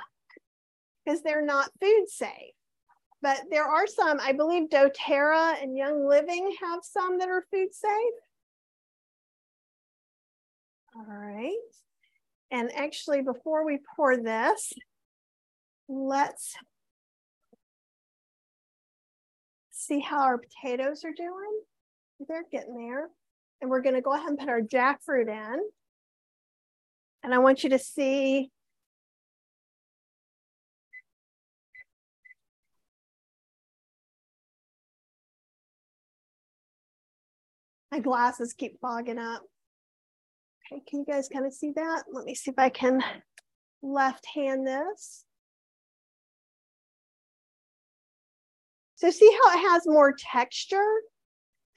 [1.04, 2.54] because they're not food safe.
[3.26, 7.74] But there are some, I believe doTERRA and Young Living have some that are food
[7.74, 8.14] safe.
[10.96, 11.58] All right.
[12.52, 14.74] And actually, before we pour this,
[15.90, 16.54] let's
[19.72, 21.62] see how our potatoes are doing.
[22.28, 23.10] They're getting there.
[23.60, 25.60] And we're going to go ahead and put our jackfruit in.
[27.24, 28.52] And I want you to see
[37.96, 39.42] my glasses keep fogging up.
[40.72, 42.04] Okay, can you guys kind of see that?
[42.12, 43.02] Let me see if I can
[43.82, 45.24] left hand this.
[48.96, 51.02] So see how it has more texture?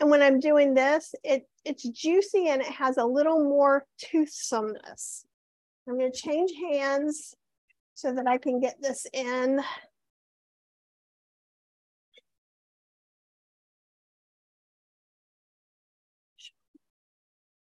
[0.00, 5.24] And when I'm doing this, it, it's juicy and it has a little more toothsomeness.
[5.88, 7.35] I'm going to change hands
[7.94, 9.61] so that I can get this in.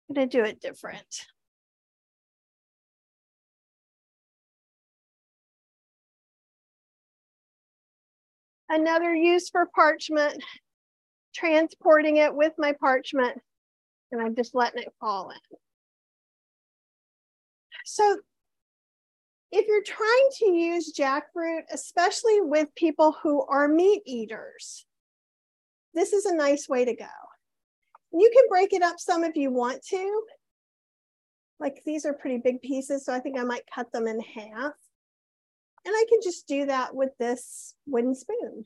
[0.09, 1.27] I'm going to do it different.
[8.71, 10.42] Another use for parchment,
[11.35, 13.38] transporting it with my parchment,
[14.12, 15.59] and I'm just letting it fall in.
[17.85, 18.18] So
[19.51, 24.85] if you're trying to use jackfruit, especially with people who are meat eaters,
[25.94, 27.07] this is a nice way to go.
[28.12, 30.23] You can break it up some if you want to.
[31.61, 34.75] Like these are pretty big pieces, so I think I might cut them in half.
[35.85, 38.64] And I can just do that with this wooden spoon.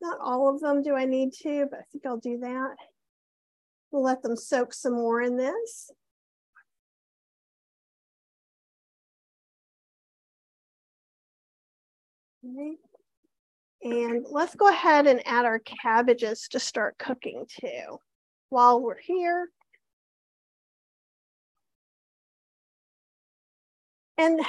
[0.00, 2.76] Not all of them do I need to, but I think I'll do that.
[3.90, 5.90] We'll let them soak some more in this.
[12.44, 12.76] Okay.
[13.82, 17.98] And let's go ahead and add our cabbages to start cooking too.
[18.50, 19.48] While we're here.
[24.16, 24.40] And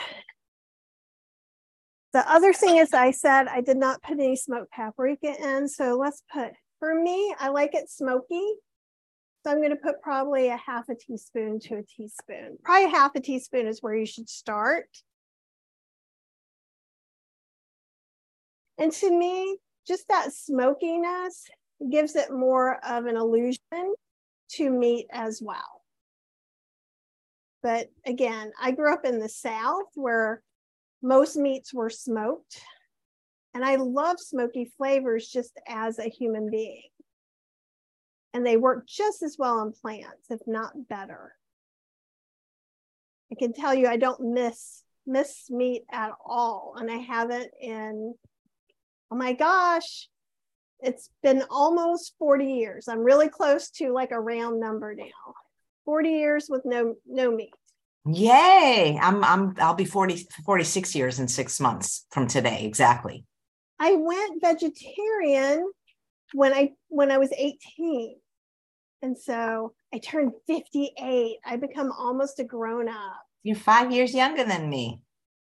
[2.12, 5.68] the other thing is I said I did not put any smoked paprika in.
[5.68, 8.54] So let's put, for me, I like it smoky.
[9.44, 12.58] So I'm going to put probably a half a teaspoon to a teaspoon.
[12.64, 14.88] Probably half a teaspoon is where you should start.
[18.78, 19.58] And to me,
[19.88, 21.46] just that smokiness
[21.92, 23.94] gives it more of an illusion
[24.52, 25.82] to meat as well.
[27.62, 30.42] But again, I grew up in the South where
[31.02, 32.62] most meats were smoked.
[33.54, 36.90] And I love smoky flavors just as a human being.
[38.34, 41.34] And they work just as well on plants, if not better.
[43.32, 46.76] I can tell you I don't miss miss meat at all.
[46.78, 48.14] And I haven't in
[49.12, 50.08] oh my gosh,
[50.82, 52.88] it's been almost 40 years.
[52.88, 55.34] I'm really close to like a round number now.
[55.86, 57.54] 40 years with no no meat.
[58.06, 58.98] Yay.
[59.02, 63.26] I'm I'm I'll be 40 46 years in 6 months from today exactly.
[63.80, 65.72] I went vegetarian
[66.34, 68.16] when I when I was 18.
[69.02, 71.38] And so I turned 58.
[71.46, 73.22] I become almost a grown up.
[73.44, 75.02] You're 5 years younger than me.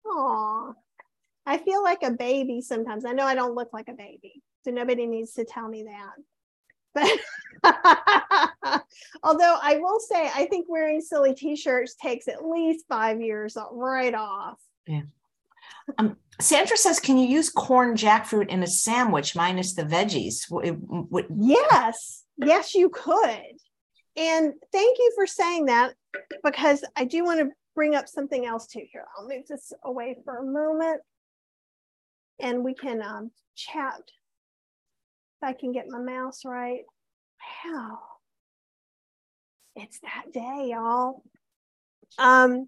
[0.05, 0.73] Aw.
[1.45, 3.05] I feel like a baby sometimes.
[3.05, 6.15] I know I don't look like a baby, so nobody needs to tell me that.
[6.95, 8.83] But
[9.23, 14.15] although I will say, I think wearing silly t-shirts takes at least five years right
[14.15, 14.59] off.
[14.87, 15.03] Yeah.
[15.99, 20.45] Um, Sandra says, can you use corn jackfruit in a sandwich minus the veggies?
[21.37, 23.59] yes, yes, you could.
[24.17, 25.93] And thank you for saying that
[26.43, 29.05] because I do want to bring up something else too here.
[29.15, 31.01] I'll move this away for a moment
[32.39, 34.01] and we can um, chat.
[35.45, 36.81] I can get my mouse right.
[37.65, 37.99] Wow.
[39.75, 41.21] It's that day, y'all.
[42.17, 42.67] Um,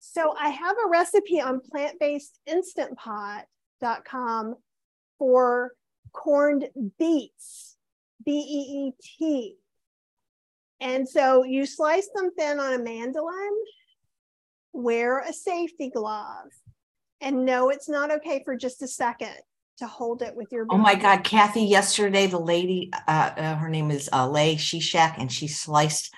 [0.00, 4.54] so I have a recipe on plant-based-instant-pot.com
[5.18, 5.72] for
[6.12, 6.68] corned
[6.98, 7.76] beets,
[8.24, 9.56] B-E-E-T.
[10.80, 13.56] And so you slice them thin on a mandolin
[14.72, 16.48] wear a safety glove
[17.20, 19.36] and know it's not okay for just a second
[19.78, 20.66] to hold it with your.
[20.70, 21.62] Oh my God, Kathy!
[21.62, 26.14] Yesterday, the lady, uh, uh, her name is uh, Lay Shishak, and she sliced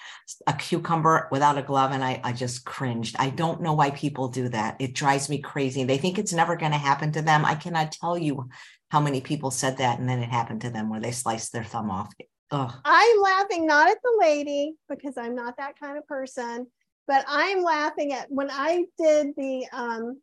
[0.47, 3.17] a cucumber without a glove, and I, I just cringed.
[3.19, 4.77] I don't know why people do that.
[4.81, 5.85] It drives me crazy.
[5.85, 7.45] They think it's never going to happen to them.
[7.45, 8.49] I cannot tell you
[8.91, 11.65] how many people said that, and then it happened to them where they sliced their
[11.65, 12.13] thumb off.
[12.51, 12.73] Ugh.
[12.85, 16.67] I'm laughing not at the lady because I'm not that kind of person,
[17.07, 20.21] but I'm laughing at when I did the um,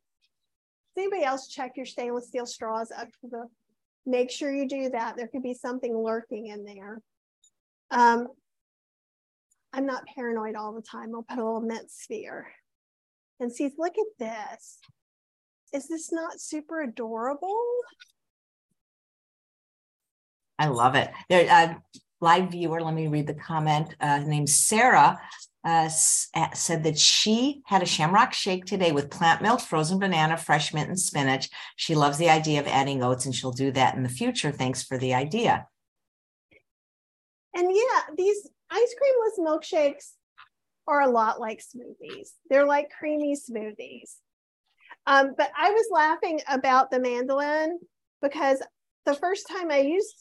[0.98, 3.48] anybody else check your stainless steel straws up to the,
[4.06, 5.18] make sure you do that.
[5.18, 7.02] There could be something lurking in there.
[7.91, 8.28] Um,
[9.74, 11.14] I'm not paranoid all the time.
[11.14, 12.48] I'll put a little mint sphere
[13.39, 14.80] and see, look at this.
[15.74, 17.60] Is this not super adorable?
[20.58, 21.12] I love it.
[21.30, 21.74] There, uh,
[22.22, 23.93] live viewer, let me read the comment.
[24.00, 25.20] Uh, named Sarah
[25.66, 30.74] uh, said that she had a shamrock shake today with plant milk, frozen banana, fresh
[30.74, 31.49] mint, and spinach.
[31.76, 34.51] She loves the idea of adding oats and she'll do that in the future.
[34.51, 35.68] Thanks for the idea.
[37.55, 40.11] And yeah, these ice creamless milkshakes
[40.88, 42.30] are a lot like smoothies.
[42.49, 44.18] They're like creamy smoothies.
[45.07, 47.80] Um, but I was laughing about the mandolin
[48.22, 48.61] because
[49.05, 50.16] the first time I used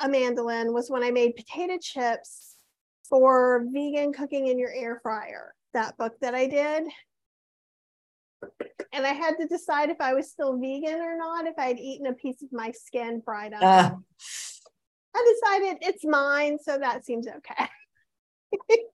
[0.00, 2.49] a mandolin was when I made potato chips
[3.10, 6.84] for vegan cooking in your air fryer, that book that I did.
[8.92, 12.06] And I had to decide if I was still vegan or not, if I'd eaten
[12.06, 13.62] a piece of my skin fried up.
[13.62, 13.90] Uh.
[15.14, 17.68] I decided it's mine, so that seems okay.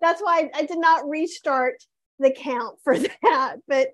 [0.00, 1.76] That's why I, I did not restart
[2.18, 3.56] the count for that.
[3.68, 3.88] But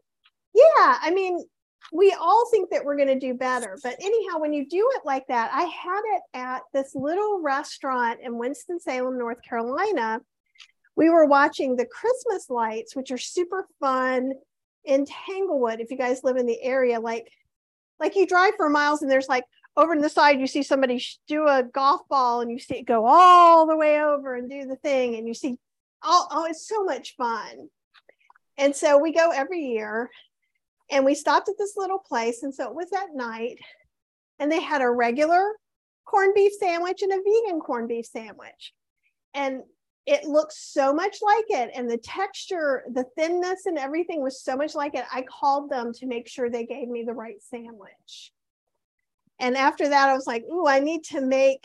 [0.54, 1.44] yeah, I mean,
[1.90, 3.78] we all think that we're going to do better.
[3.82, 8.20] But anyhow, when you do it like that, I had it at this little restaurant
[8.22, 10.20] in Winston-Salem, North Carolina.
[10.96, 14.32] We were watching the Christmas lights, which are super fun
[14.84, 15.80] in Tanglewood.
[15.80, 17.28] If you guys live in the area, like,
[17.98, 19.44] like you drive for miles and there's like
[19.76, 22.86] over to the side, you see somebody do a golf ball and you see it
[22.86, 25.16] go all the way over and do the thing.
[25.16, 25.58] And you see,
[26.02, 27.68] oh, oh it's so much fun.
[28.58, 30.10] And so we go every year
[30.93, 32.43] and we stopped at this little place.
[32.43, 33.59] And so it was at night.
[34.38, 35.53] And they had a regular
[36.05, 38.74] corned beef sandwich and a vegan corned beef sandwich.
[39.34, 39.62] And
[40.05, 41.70] it looked so much like it.
[41.74, 45.05] And the texture, the thinness, and everything was so much like it.
[45.11, 48.32] I called them to make sure they gave me the right sandwich.
[49.40, 51.64] And after that, I was like, ooh, I need to make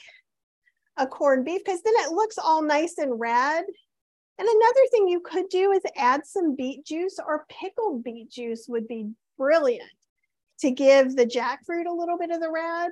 [0.96, 3.66] a corned beef because then it looks all nice and red
[4.40, 8.68] and another thing you could do is add some beet juice or pickled beet juice
[8.68, 9.90] would be brilliant
[10.60, 12.92] to give the jackfruit a little bit of the red,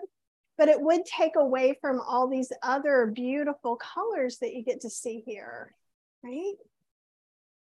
[0.58, 4.89] but it would take away from all these other beautiful colors that you get to
[4.89, 5.74] see here,
[6.24, 6.54] right?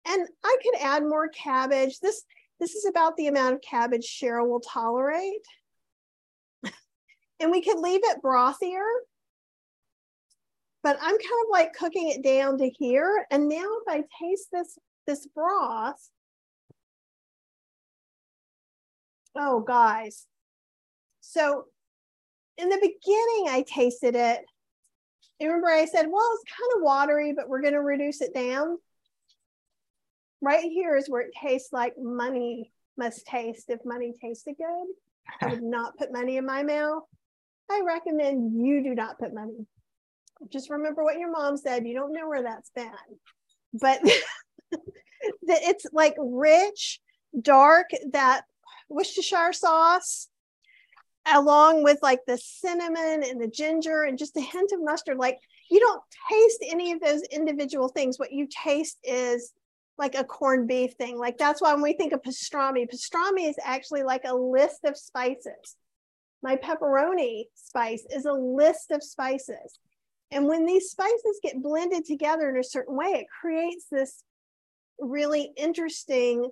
[0.07, 1.99] And I could add more cabbage.
[1.99, 2.23] This,
[2.59, 5.45] this is about the amount of cabbage Cheryl will tolerate.
[7.39, 8.85] and we could leave it brothier
[10.85, 13.25] but I'm kind of like cooking it down to here.
[13.31, 14.77] And now if I taste this,
[15.07, 16.11] this broth,
[19.35, 20.27] oh guys.
[21.21, 21.65] So
[22.59, 24.41] in the beginning, I tasted it.
[25.41, 28.77] Remember I said, well, it's kind of watery, but we're going to reduce it down.
[30.39, 34.85] Right here is where it tastes like money must taste if money tasted good.
[35.41, 37.01] I would not put money in my mouth.
[37.71, 39.65] I recommend you do not put money
[40.51, 41.85] just remember what your mom said.
[41.85, 42.91] You don't know where that's been.
[43.73, 43.99] But
[45.43, 46.99] it's like rich,
[47.39, 48.43] dark, that
[48.89, 50.27] Worcestershire sauce,
[51.31, 55.17] along with like the cinnamon and the ginger and just a hint of mustard.
[55.17, 55.39] Like
[55.69, 58.19] you don't taste any of those individual things.
[58.19, 59.51] What you taste is
[59.97, 61.17] like a corned beef thing.
[61.17, 64.97] Like that's why when we think of pastrami, pastrami is actually like a list of
[64.97, 65.75] spices.
[66.43, 69.79] My pepperoni spice is a list of spices.
[70.31, 74.23] And when these spices get blended together in a certain way, it creates this
[74.99, 76.49] really interesting,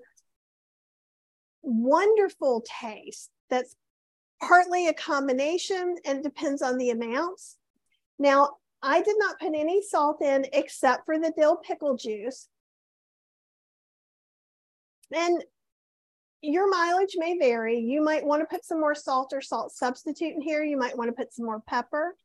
[1.61, 3.76] wonderful taste that's
[4.41, 7.57] partly a combination and depends on the amounts.
[8.19, 12.49] Now, I did not put any salt in except for the dill pickle juice.
[15.11, 15.43] And
[16.41, 17.80] your mileage may vary.
[17.80, 20.63] You might want to put some more salt or salt substitute in here.
[20.63, 22.15] You might want to put some more pepper.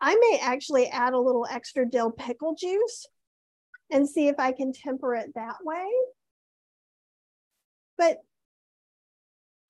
[0.00, 3.06] I may actually add a little extra dill pickle juice
[3.90, 5.88] and see if I can temper it that way.
[7.96, 8.18] But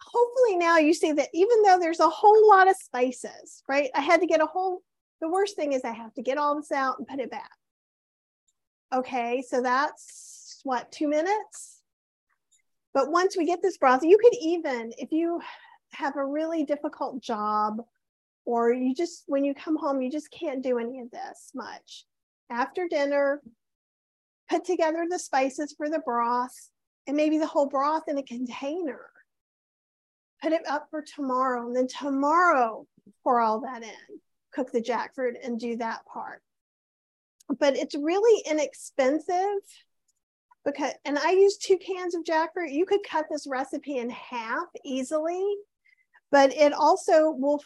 [0.00, 3.90] hopefully now you see that even though there's a whole lot of spices, right?
[3.94, 4.82] I had to get a whole,
[5.20, 7.50] the worst thing is I have to get all this out and put it back.
[8.92, 11.82] Okay, so that's what, two minutes?
[12.94, 15.40] But once we get this broth, you could even, if you
[15.92, 17.82] have a really difficult job
[18.48, 22.06] or you just, when you come home, you just can't do any of this much.
[22.48, 23.42] After dinner,
[24.48, 26.70] put together the spices for the broth
[27.06, 29.10] and maybe the whole broth in a container.
[30.42, 31.66] Put it up for tomorrow.
[31.66, 32.86] And then tomorrow,
[33.22, 34.18] pour all that in,
[34.54, 36.40] cook the jackfruit and do that part.
[37.60, 39.60] But it's really inexpensive
[40.64, 42.72] because, and I use two cans of jackfruit.
[42.72, 45.44] You could cut this recipe in half easily,
[46.32, 47.62] but it also will,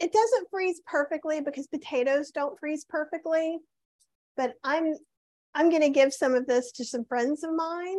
[0.00, 3.58] it doesn't freeze perfectly because potatoes don't freeze perfectly.
[4.36, 4.94] But I'm
[5.54, 7.98] I'm going to give some of this to some friends of mine.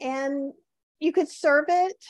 [0.00, 0.52] And
[0.98, 2.04] you could serve it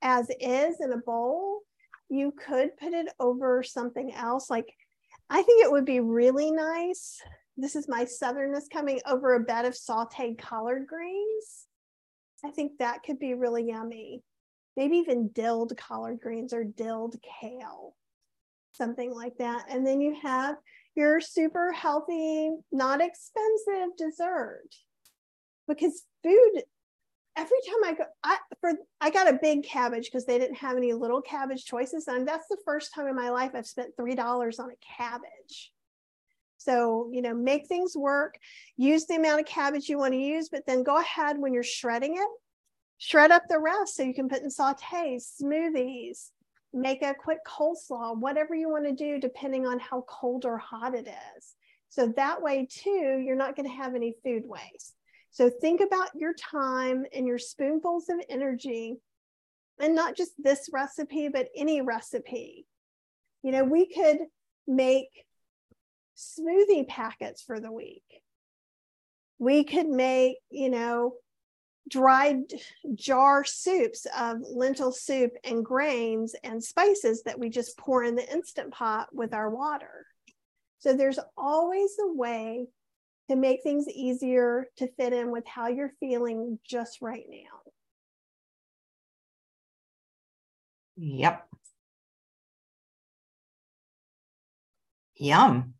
[0.00, 1.60] as is in a bowl.
[2.08, 4.48] You could put it over something else.
[4.48, 4.72] Like,
[5.28, 7.20] I think it would be really nice.
[7.56, 11.66] This is my southernness coming over a bed of sauteed collard greens.
[12.44, 14.22] I think that could be really yummy.
[14.76, 17.96] Maybe even dilled collard greens or dilled kale,
[18.72, 19.66] something like that.
[19.70, 20.56] And then you have
[20.94, 24.68] your super healthy, not expensive dessert.
[25.66, 26.62] Because food,
[27.36, 30.76] every time I go, I for I got a big cabbage because they didn't have
[30.76, 32.06] any little cabbage choices.
[32.08, 35.72] And that's the first time in my life I've spent three dollars on a cabbage.
[36.58, 38.38] So, you know, make things work,
[38.76, 41.62] use the amount of cabbage you want to use, but then go ahead when you're
[41.62, 42.28] shredding it,
[42.98, 46.30] shred up the rest so you can put in sautés, smoothies,
[46.72, 50.94] make a quick coleslaw, whatever you want to do, depending on how cold or hot
[50.94, 51.54] it is.
[51.88, 54.94] So that way, too, you're not going to have any food waste.
[55.30, 58.96] So think about your time and your spoonfuls of energy,
[59.80, 62.66] and not just this recipe, but any recipe.
[63.42, 64.18] You know, we could
[64.66, 65.08] make
[66.16, 68.22] smoothie packets for the week.
[69.38, 71.14] We could make, you know,
[71.88, 72.38] dried
[72.94, 78.32] jar soups of lentil soup and grains and spices that we just pour in the
[78.32, 80.06] instant pot with our water.
[80.78, 82.66] So there's always a way
[83.28, 87.72] to make things easier to fit in with how you're feeling just right now.
[90.96, 91.48] Yep.
[95.16, 95.74] Yum.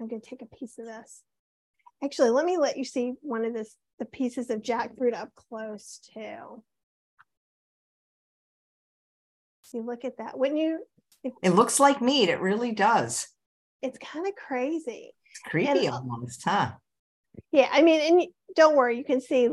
[0.00, 1.22] I'm going to take a piece of this.
[2.04, 6.00] Actually, let me let you see one of this, the pieces of jackfruit up close
[6.12, 6.62] too.
[9.62, 10.36] See, look at that.
[10.36, 10.80] When you,
[11.22, 12.28] if, it looks like meat.
[12.28, 13.28] It really does.
[13.80, 15.12] It's kind of crazy.
[15.30, 16.72] It's creepy and, uh, almost, huh?
[17.52, 19.48] Yeah, I mean, and don't worry, you can see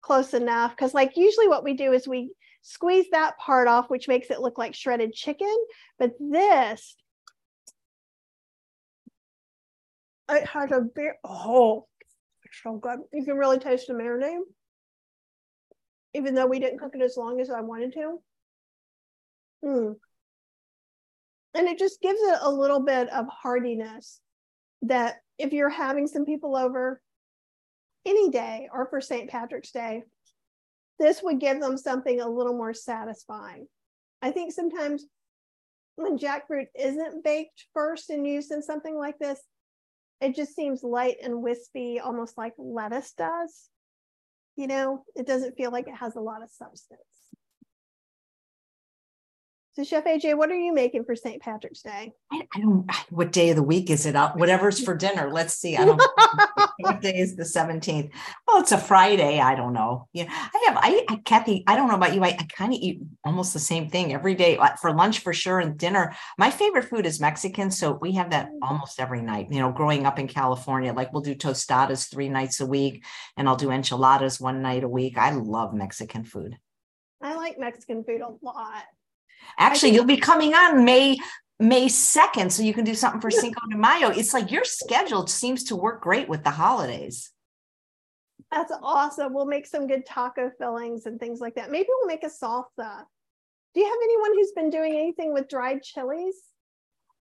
[0.00, 2.32] close enough because, like, usually what we do is we
[2.62, 5.54] squeeze that part off, which makes it look like shredded chicken.
[5.98, 6.94] But this,
[10.30, 11.86] it has a bit, oh,
[12.62, 13.00] so good.
[13.12, 14.42] You can really taste the marinade,
[16.14, 18.18] even though we didn't cook it as long as I wanted to.
[19.64, 19.94] Mm.
[21.54, 24.20] And it just gives it a little bit of heartiness
[24.82, 27.00] that if you're having some people over
[28.04, 29.30] any day or for St.
[29.30, 30.02] Patrick's Day,
[30.98, 33.66] this would give them something a little more satisfying.
[34.20, 35.06] I think sometimes
[35.96, 39.40] when jackfruit isn't baked first and used in something like this,
[40.20, 43.68] it just seems light and wispy, almost like lettuce does.
[44.56, 47.00] You know, it doesn't feel like it has a lot of substance.
[49.76, 51.42] So, Chef AJ, what are you making for St.
[51.42, 52.12] Patrick's Day?
[52.32, 52.88] I, I don't.
[53.10, 54.14] What day of the week is it?
[54.14, 54.36] Up?
[54.36, 55.32] Whatever's for dinner.
[55.32, 55.76] Let's see.
[55.76, 56.00] I don't.
[56.78, 58.12] what day is the seventeenth?
[58.46, 59.40] Well, it's a Friday.
[59.40, 60.06] I don't know.
[60.12, 60.76] Yeah, I have.
[60.76, 61.64] I, I Kathy.
[61.66, 62.22] I don't know about you.
[62.22, 65.32] I, I kind of eat almost the same thing every day uh, for lunch for
[65.32, 66.14] sure and dinner.
[66.38, 68.58] My favorite food is Mexican, so we have that mm.
[68.62, 69.48] almost every night.
[69.50, 73.04] You know, growing up in California, like we'll do tostadas three nights a week,
[73.36, 75.18] and I'll do enchiladas one night a week.
[75.18, 76.56] I love Mexican food.
[77.20, 78.84] I like Mexican food a lot.
[79.58, 81.16] Actually, you'll be coming on May
[81.60, 84.08] May 2nd, so you can do something for Cinco de Mayo.
[84.08, 87.30] It's like your schedule seems to work great with the holidays.
[88.50, 89.32] That's awesome.
[89.32, 91.70] We'll make some good taco fillings and things like that.
[91.70, 93.04] Maybe we'll make a salsa.
[93.74, 96.36] Do you have anyone who's been doing anything with dried chilies?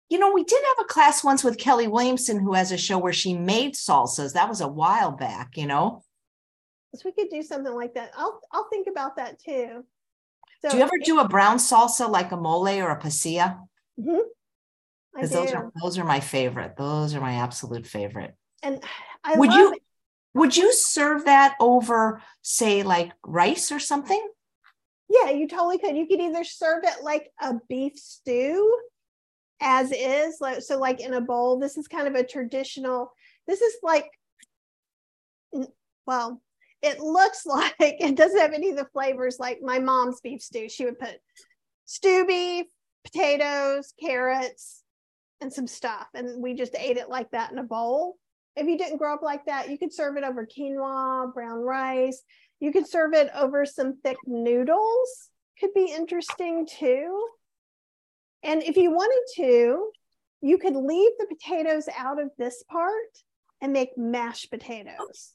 [0.09, 2.99] You know, we did have a class once with Kelly Williamson who has a show
[2.99, 4.33] where she made salsas.
[4.33, 6.03] That was a while back, you know.
[6.97, 8.11] So we could do something like that.
[8.16, 9.85] I'll I'll think about that too.
[10.62, 13.58] So do you ever do a brown salsa like a mole or a pasilla?
[13.98, 14.20] Mm-hmm.
[15.14, 16.76] Because those are those are my favorite.
[16.76, 18.34] Those are my absolute favorite.
[18.62, 18.82] And
[19.24, 19.82] I would you it.
[20.34, 24.22] would you serve that over, say, like rice or something?
[25.08, 25.96] Yeah, you totally could.
[25.96, 28.78] You could either serve it like a beef stew,
[29.61, 31.58] as is, like so, like in a bowl.
[31.58, 33.12] This is kind of a traditional.
[33.46, 34.06] This is like
[36.06, 36.40] well,
[36.83, 40.68] it looks like it doesn't have any of the flavors like my mom's beef stew.
[40.68, 41.16] She would put
[41.85, 42.66] stew beef,
[43.05, 44.83] potatoes, carrots,
[45.41, 46.07] and some stuff.
[46.14, 48.16] And we just ate it like that in a bowl.
[48.57, 52.22] If you didn't grow up like that, you could serve it over quinoa, brown rice.
[52.59, 57.26] You could serve it over some thick noodles, could be interesting too.
[58.43, 59.91] And if you wanted to,
[60.43, 62.93] you could leave the potatoes out of this part
[63.62, 65.33] and make mashed potatoes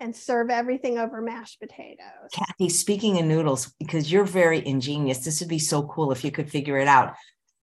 [0.00, 2.30] and serve everything over mashed potatoes.
[2.32, 6.30] Kathy, speaking of noodles, because you're very ingenious, this would be so cool if you
[6.30, 7.14] could figure it out.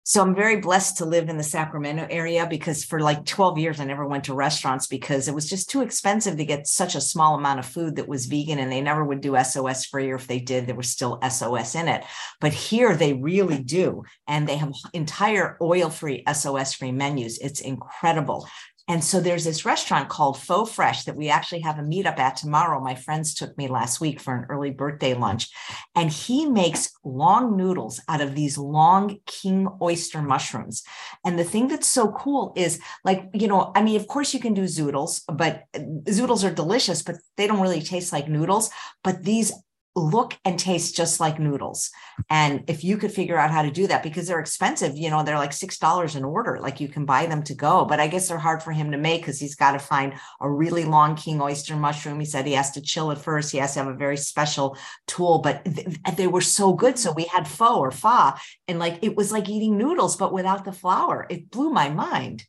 [0.03, 3.78] So I'm very blessed to live in the Sacramento area because for like 12 years
[3.78, 7.01] I never went to restaurants because it was just too expensive to get such a
[7.01, 10.16] small amount of food that was vegan and they never would do SOS free or
[10.16, 12.03] if they did there was still SOS in it.
[12.41, 17.39] But here they really do and they have entire oil-free SOS free menus.
[17.39, 18.49] It's incredible.
[18.91, 22.34] And so there's this restaurant called Faux Fresh that we actually have a meetup at
[22.34, 22.80] tomorrow.
[22.80, 25.49] My friends took me last week for an early birthday lunch.
[25.95, 30.82] And he makes long noodles out of these long king oyster mushrooms.
[31.24, 34.41] And the thing that's so cool is like, you know, I mean, of course you
[34.41, 35.78] can do zoodles, but uh,
[36.09, 38.70] zoodles are delicious, but they don't really taste like noodles.
[39.05, 39.53] But these
[39.97, 41.91] look and taste just like noodles.
[42.28, 45.22] And if you could figure out how to do that, because they're expensive, you know,
[45.22, 47.84] they're like $6 an order, like you can buy them to go.
[47.84, 50.51] But I guess they're hard for him to make because he's got to find a
[50.51, 52.20] really long king oyster mushroom.
[52.20, 53.51] He said he has to chill it first.
[53.51, 54.76] He has to have a very special
[55.07, 56.99] tool, but th- they were so good.
[56.99, 58.38] So we had pho or fa,
[58.68, 61.26] and like it was like eating noodles, but without the flour.
[61.28, 62.45] It blew my mind.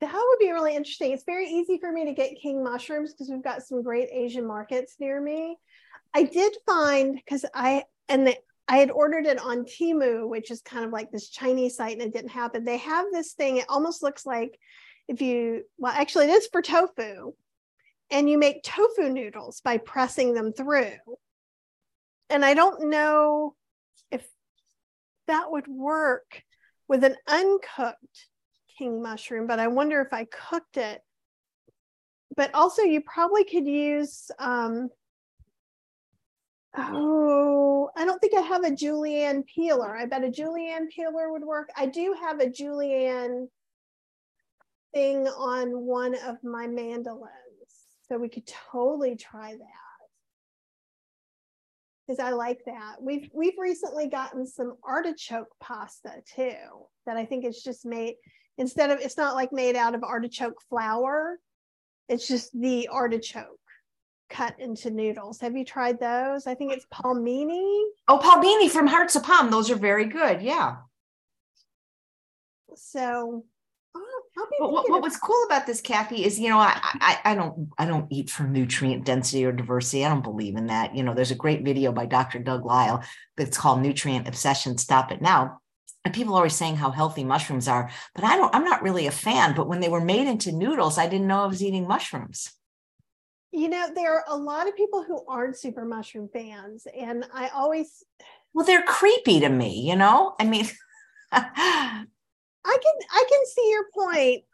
[0.00, 1.12] That would be really interesting.
[1.12, 4.46] It's very easy for me to get king mushrooms because we've got some great Asian
[4.46, 5.56] markets near me.
[6.16, 8.36] I did find because I and the,
[8.66, 12.00] I had ordered it on Temu, which is kind of like this Chinese site, and
[12.00, 12.64] it didn't happen.
[12.64, 13.58] They have this thing.
[13.58, 14.58] It almost looks like
[15.08, 17.34] if you well, actually, it is for tofu,
[18.10, 20.96] and you make tofu noodles by pressing them through.
[22.30, 23.54] And I don't know
[24.10, 24.26] if
[25.26, 26.42] that would work
[26.88, 28.26] with an uncooked
[28.78, 31.02] king mushroom, but I wonder if I cooked it.
[32.38, 34.88] But also, you probably could use um,
[36.78, 39.96] Oh, I don't think I have a julienne peeler.
[39.96, 41.70] I bet a julienne peeler would work.
[41.76, 43.48] I do have a julienne
[44.92, 47.30] thing on one of my mandolins.
[48.08, 50.06] So we could totally try that.
[52.06, 52.96] Because I like that.
[53.00, 56.52] We've we've recently gotten some artichoke pasta too,
[57.06, 58.14] that I think is just made
[58.58, 61.38] instead of it's not like made out of artichoke flour.
[62.08, 63.58] It's just the artichoke
[64.28, 65.40] cut into noodles.
[65.40, 66.46] Have you tried those?
[66.46, 67.82] I think it's palmini.
[68.08, 69.50] Oh, palmini from Hearts of Palm.
[69.50, 70.42] Those are very good.
[70.42, 70.76] Yeah.
[72.74, 73.44] So
[74.58, 77.70] but what, what was cool about this, Kathy, is you know I, I I don't
[77.78, 80.04] I don't eat for nutrient density or diversity.
[80.04, 80.94] I don't believe in that.
[80.94, 82.38] You know, there's a great video by Dr.
[82.38, 83.02] Doug Lisle
[83.36, 84.78] that's called Nutrient Obsession.
[84.78, 85.60] Stop it now.
[86.04, 88.54] And people are always saying how healthy mushrooms are, but I don't.
[88.54, 89.54] I'm not really a fan.
[89.54, 92.52] But when they were made into noodles, I didn't know I was eating mushrooms
[93.56, 97.48] you know there are a lot of people who aren't super mushroom fans and i
[97.48, 98.04] always
[98.52, 100.34] well they're creepy to me you know?
[100.38, 100.68] I mean
[101.32, 102.04] i
[102.64, 104.44] can i can see your point.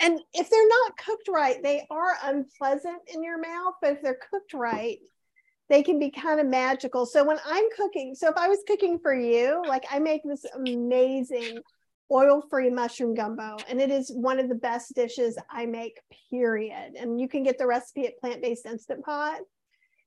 [0.00, 4.18] And if they're not cooked right they are unpleasant in your mouth but if they're
[4.30, 4.98] cooked right
[5.70, 7.06] they can be kind of magical.
[7.06, 10.44] So when i'm cooking so if i was cooking for you like i make this
[10.54, 11.60] amazing
[12.12, 16.00] oil-free mushroom gumbo and it is one of the best dishes i make
[16.30, 16.94] period.
[16.98, 19.40] And you can get the recipe at plant-based instant pot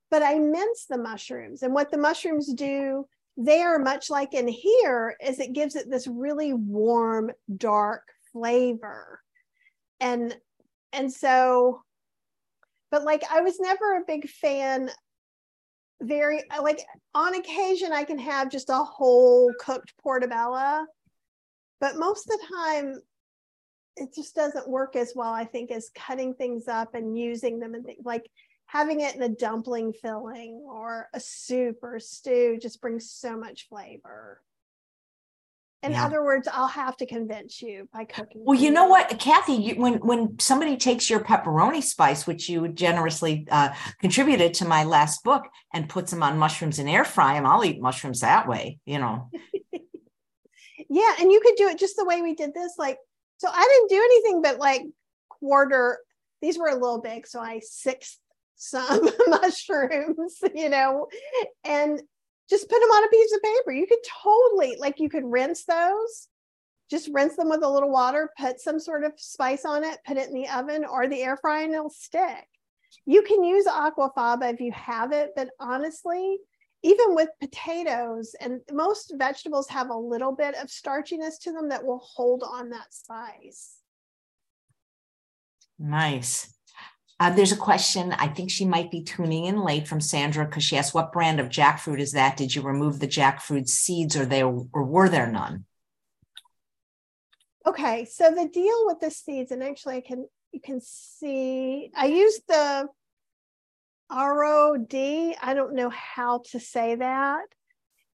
[0.10, 1.64] but i mince the mushrooms.
[1.64, 3.06] And what the mushrooms do
[3.40, 9.22] they are much like in here is it gives it this really warm dark flavor.
[10.00, 10.36] And
[10.94, 11.82] and so
[12.92, 14.90] but like i was never a big fan
[16.02, 16.80] very like
[17.14, 20.86] on occasion i can have just a whole cooked portobello
[21.80, 23.02] but most of the time
[23.96, 27.74] it just doesn't work as well i think as cutting things up and using them
[27.74, 28.30] and things like
[28.68, 33.38] having it in a dumpling filling or a soup or a stew just brings so
[33.38, 34.42] much flavor.
[35.84, 36.06] In yeah.
[36.06, 39.76] other words i'll have to convince you by cooking well you know what kathy you,
[39.76, 43.70] when when somebody takes your pepperoni spice which you generously uh,
[44.02, 45.44] contributed to my last book
[45.76, 48.98] and puts them on mushrooms and air fry them i'll eat mushrooms that way you
[48.98, 49.30] know
[50.90, 52.98] yeah and you could do it just the way we did this like
[53.38, 54.84] so i didn't do anything but like
[55.30, 56.00] quarter
[56.42, 58.20] these were a little big so i sixth
[58.56, 61.08] some mushrooms you know
[61.64, 62.02] and
[62.50, 63.72] just put them on a piece of paper.
[63.72, 66.28] You could totally like you could rinse those.
[66.90, 70.16] Just rinse them with a little water put some sort of spice on it put
[70.16, 72.48] it in the oven or the air fryer and it'll stick.
[73.06, 76.38] You can use aquafaba if you have it, but honestly,
[76.84, 81.86] even with potatoes and most vegetables have a little bit of starchiness to them that
[81.86, 83.78] will hold on that spice.
[85.80, 86.54] Nice.
[87.20, 88.14] Uh, there's a question.
[88.14, 91.40] I think she might be tuning in late from Sandra because she asked, "What brand
[91.40, 92.38] of jackfruit is that?
[92.38, 95.66] Did you remove the jackfruit seeds, or there or were there none?"
[97.66, 102.06] Okay, so the deal with the seeds, and actually, I can you can see I
[102.06, 102.88] used the
[104.12, 104.94] ROD.
[104.94, 107.46] I don't know how to say that.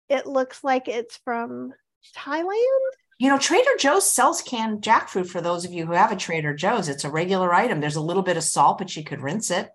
[0.08, 1.72] It looks like it's from
[2.16, 2.80] Thailand.
[3.18, 6.54] You know, Trader Joe's sells canned jackfruit for those of you who have a Trader
[6.54, 6.88] Joe's.
[6.88, 7.80] It's a regular item.
[7.80, 9.70] There's a little bit of salt, but you could rinse it.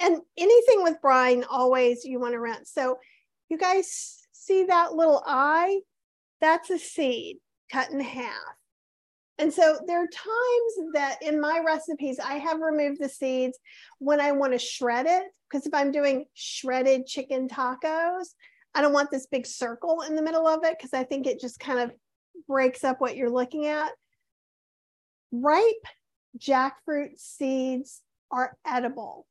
[0.00, 2.72] And anything with brine, always you want to rinse.
[2.72, 2.98] So
[3.48, 5.80] you guys see that little eye?
[6.40, 7.38] That's a seed
[7.70, 8.32] cut in half.
[9.38, 13.58] And so there are times that in my recipes, I have removed the seeds
[13.98, 15.24] when I want to shred it.
[15.48, 18.28] Because if I'm doing shredded chicken tacos,
[18.74, 21.40] I don't want this big circle in the middle of it because I think it
[21.40, 21.92] just kind of
[22.48, 23.90] breaks up what you're looking at.
[25.32, 25.86] Ripe
[26.38, 29.26] jackfruit seeds are edible.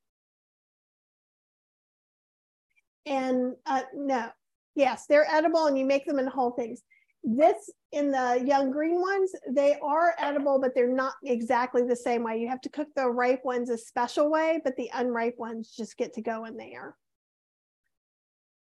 [3.05, 4.29] And uh, no,
[4.75, 6.81] yes, they're edible and you make them in whole things.
[7.27, 12.23] This in the young green ones, they are edible, but they're not exactly the same
[12.23, 12.39] way.
[12.39, 15.97] You have to cook the ripe ones a special way, but the unripe ones just
[15.97, 16.95] get to go in there.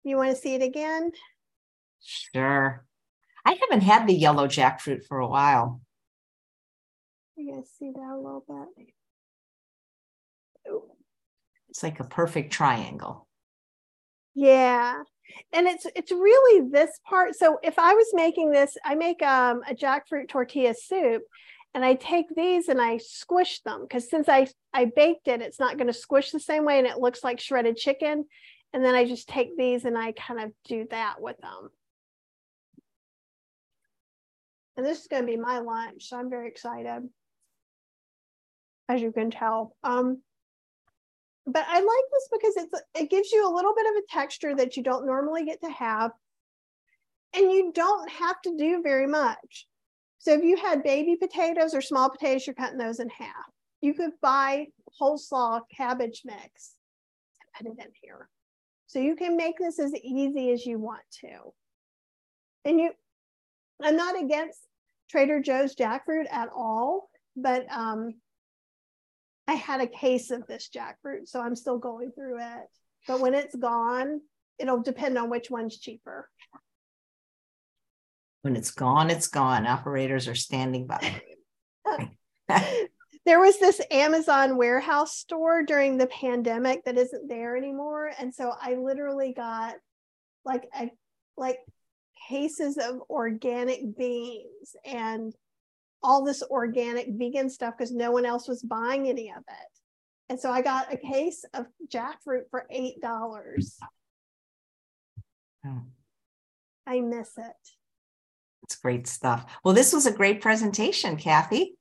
[0.05, 1.13] You want to see it again?
[2.03, 2.87] Sure.
[3.45, 5.83] I haven't had the yellow jackfruit for a while.
[7.37, 8.87] You guys see that a little bit?
[11.69, 13.27] It's like a perfect triangle.
[14.35, 15.03] Yeah.
[15.53, 17.35] And it's it's really this part.
[17.35, 21.23] So if I was making this, I make um, a jackfruit tortilla soup
[21.75, 25.61] and I take these and I squish them because since I, I baked it, it's
[25.61, 28.25] not going to squish the same way and it looks like shredded chicken.
[28.73, 31.71] And then I just take these and I kind of do that with them
[34.77, 36.09] and this is going to be my lunch.
[36.09, 37.09] So I'm very excited,
[38.89, 39.75] as you can tell.
[39.83, 40.23] Um,
[41.47, 44.55] but I like this because it's it gives you a little bit of a texture
[44.57, 46.11] that you don't normally get to have,
[47.35, 49.67] and you don't have to do very much.
[50.19, 53.31] So if you had baby potatoes or small potatoes, you're cutting those in half.
[53.81, 54.67] You could buy
[54.99, 56.75] whole slaw cabbage mix
[57.57, 58.29] and put it in here.
[58.89, 61.53] So you can make this as easy as you want to.
[62.65, 62.91] And you
[63.83, 64.59] I'm not against
[65.11, 68.15] Trader Joe's jackfruit at all, but um,
[69.49, 72.67] I had a case of this jackfruit, so I'm still going through it.
[73.07, 74.21] But when it's gone,
[74.59, 76.29] it'll depend on which one's cheaper.
[78.43, 79.67] When it's gone, it's gone.
[79.67, 81.23] Operators are standing by.
[83.27, 88.13] there was this Amazon warehouse store during the pandemic that isn't there anymore.
[88.19, 89.75] And so I literally got
[90.45, 90.91] like a
[91.37, 91.59] like
[92.29, 95.35] cases of organic beans and
[96.07, 99.79] all this organic vegan stuff because no one else was buying any of it.
[100.29, 102.95] And so I got a case of jackfruit for $8.
[105.67, 105.83] Oh.
[106.87, 107.57] I miss it.
[108.63, 109.59] It's great stuff.
[109.65, 111.77] Well, this was a great presentation, Kathy.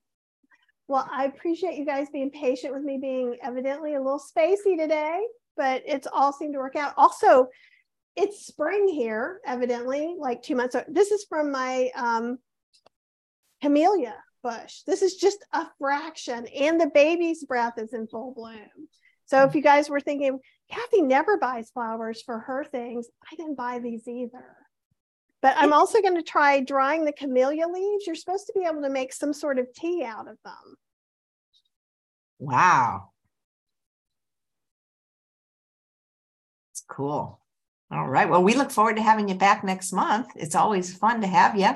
[0.88, 5.20] Well, I appreciate you guys being patient with me being evidently a little spacey today,
[5.56, 6.94] but it's all seemed to work out.
[6.98, 7.48] Also,
[8.16, 10.76] it's spring here, evidently, like two months.
[10.88, 12.40] This is from my um,
[13.66, 14.82] camellia bush.
[14.86, 18.88] This is just a fraction, and the baby's breath is in full bloom.
[19.26, 19.55] So if mm.
[19.55, 20.39] you guys were thinking,
[20.72, 24.45] Kathy never buys flowers for her things, I didn't buy these either.
[25.41, 28.05] But I'm also going to try drying the camellia leaves.
[28.05, 30.76] You're supposed to be able to make some sort of tea out of them.
[32.38, 33.09] Wow.
[36.72, 37.39] It's cool.
[37.91, 38.30] All right.
[38.30, 40.30] Well, we look forward to having you back next month.
[40.36, 41.76] It's always fun to have you.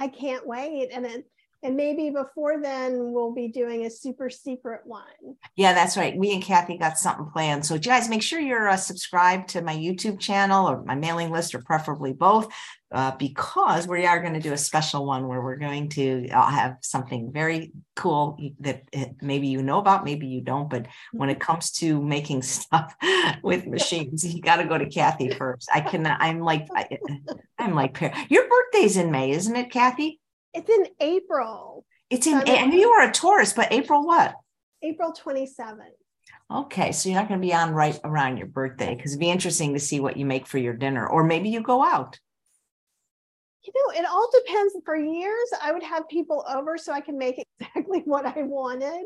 [0.00, 0.90] I can't wait.
[0.92, 1.26] And it,
[1.62, 5.02] and maybe before then we'll be doing a super secret one.
[5.56, 6.16] Yeah, that's right.
[6.16, 7.66] Me and Kathy got something planned.
[7.66, 11.54] So, guys, make sure you're uh, subscribed to my YouTube channel or my mailing list,
[11.54, 12.52] or preferably both,
[12.92, 16.50] uh, because we are going to do a special one where we're going to uh,
[16.50, 18.84] have something very cool that
[19.20, 20.70] maybe you know about, maybe you don't.
[20.70, 22.94] But when it comes to making stuff
[23.42, 25.68] with machines, you got to go to Kathy first.
[25.72, 26.06] I can.
[26.06, 26.68] I'm like.
[26.74, 26.98] I,
[27.58, 28.00] I'm like.
[28.30, 30.19] Your birthday's in May, isn't it, Kathy?
[30.54, 31.84] It's in April.
[32.08, 34.34] It's in, so and you are a Taurus, but April what?
[34.82, 35.78] April 27th.
[36.52, 39.30] Okay, so you're not going to be on right around your birthday because it'd be
[39.30, 42.18] interesting to see what you make for your dinner, or maybe you go out.
[43.62, 44.74] You know, it all depends.
[44.84, 49.04] For years, I would have people over so I can make exactly what I wanted.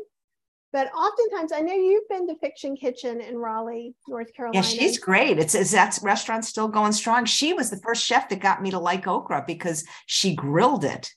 [0.73, 4.57] But oftentimes, I know you've been to Fiction Kitchen in Raleigh, North Carolina.
[4.57, 5.37] Yeah, she's great.
[5.37, 7.25] It's is that restaurant still going strong?
[7.25, 11.13] She was the first chef that got me to like okra because she grilled it.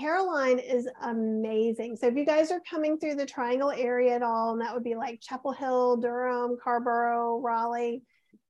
[0.00, 1.94] Caroline is amazing.
[1.96, 4.82] So if you guys are coming through the Triangle area at all, and that would
[4.82, 8.02] be like Chapel Hill, Durham, Carrboro, Raleigh,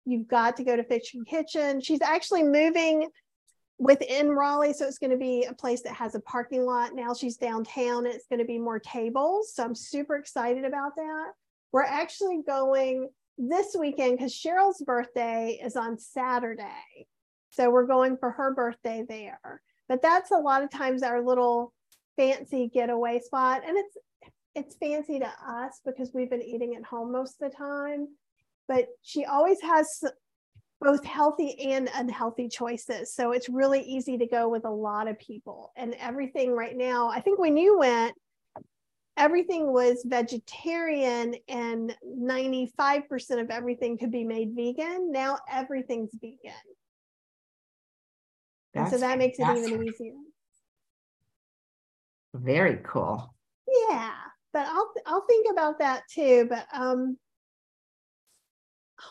[0.05, 1.81] you've got to go to Fiction Kitchen.
[1.81, 3.09] She's actually moving
[3.77, 6.95] within Raleigh, so it's going to be a place that has a parking lot.
[6.95, 8.07] Now she's downtown.
[8.07, 9.53] It's going to be more tables.
[9.53, 11.31] So I'm super excited about that.
[11.71, 17.05] We're actually going this weekend because Cheryl's birthday is on Saturday.
[17.51, 19.61] So we're going for her birthday there.
[19.87, 21.73] But that's a lot of times our little
[22.17, 23.61] fancy getaway spot.
[23.65, 23.97] And it's
[24.55, 28.07] it's fancy to us because we've been eating at home most of the time.
[28.67, 30.03] But she always has
[30.81, 33.13] both healthy and unhealthy choices.
[33.13, 35.71] So it's really easy to go with a lot of people.
[35.75, 38.15] And everything right now, I think when you went,
[39.17, 45.11] everything was vegetarian and 95% of everything could be made vegan.
[45.11, 46.53] Now everything's vegan.
[48.75, 50.13] That's, so that makes it even easier.
[52.33, 53.33] Very cool.
[53.89, 54.13] Yeah,
[54.51, 56.47] but I'll I'll think about that too.
[56.49, 57.17] But um,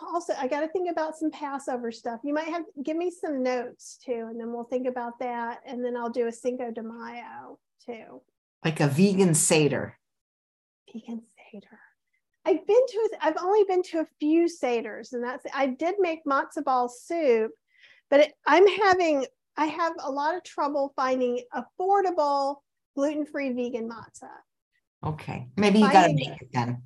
[0.03, 2.21] also I got to think about some Passover stuff.
[2.23, 5.83] You might have give me some notes too, and then we'll think about that, and
[5.83, 8.21] then I'll do a Cinco de Mayo too.
[8.65, 9.99] Like a vegan seder.
[10.93, 11.81] Vegan seder.
[12.45, 16.27] I've been to I've only been to a few seders, and that's I did make
[16.27, 17.53] matzo ball soup,
[18.11, 19.25] but it, I'm having
[19.57, 22.57] I have a lot of trouble finding affordable
[22.97, 24.29] gluten-free vegan matzah.
[25.05, 26.83] Okay, maybe you got to make it then.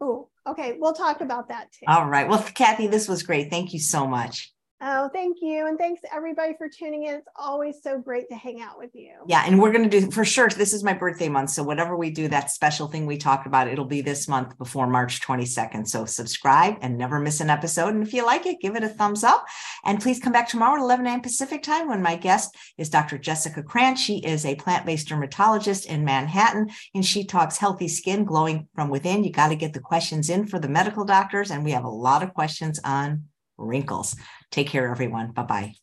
[0.00, 0.76] Oh, okay.
[0.78, 1.86] We'll talk about that too.
[1.86, 2.28] All right.
[2.28, 3.50] Well, Kathy, this was great.
[3.50, 4.52] Thank you so much.
[4.84, 5.68] Oh, thank you.
[5.68, 7.14] And thanks everybody for tuning in.
[7.14, 9.12] It's always so great to hang out with you.
[9.28, 9.44] Yeah.
[9.46, 10.48] And we're going to do for sure.
[10.48, 11.50] This is my birthday month.
[11.50, 14.88] So whatever we do, that special thing we talked about, it'll be this month before
[14.88, 15.86] March 22nd.
[15.86, 17.94] So subscribe and never miss an episode.
[17.94, 19.46] And if you like it, give it a thumbs up.
[19.84, 21.20] And please come back tomorrow at 11 a.m.
[21.20, 23.18] Pacific time when my guest is Dr.
[23.18, 24.00] Jessica Krantz.
[24.00, 28.90] She is a plant based dermatologist in Manhattan and she talks healthy skin glowing from
[28.90, 29.22] within.
[29.22, 31.52] You got to get the questions in for the medical doctors.
[31.52, 33.28] And we have a lot of questions on
[33.58, 34.16] wrinkles.
[34.50, 35.32] Take care, everyone.
[35.32, 35.81] Bye bye.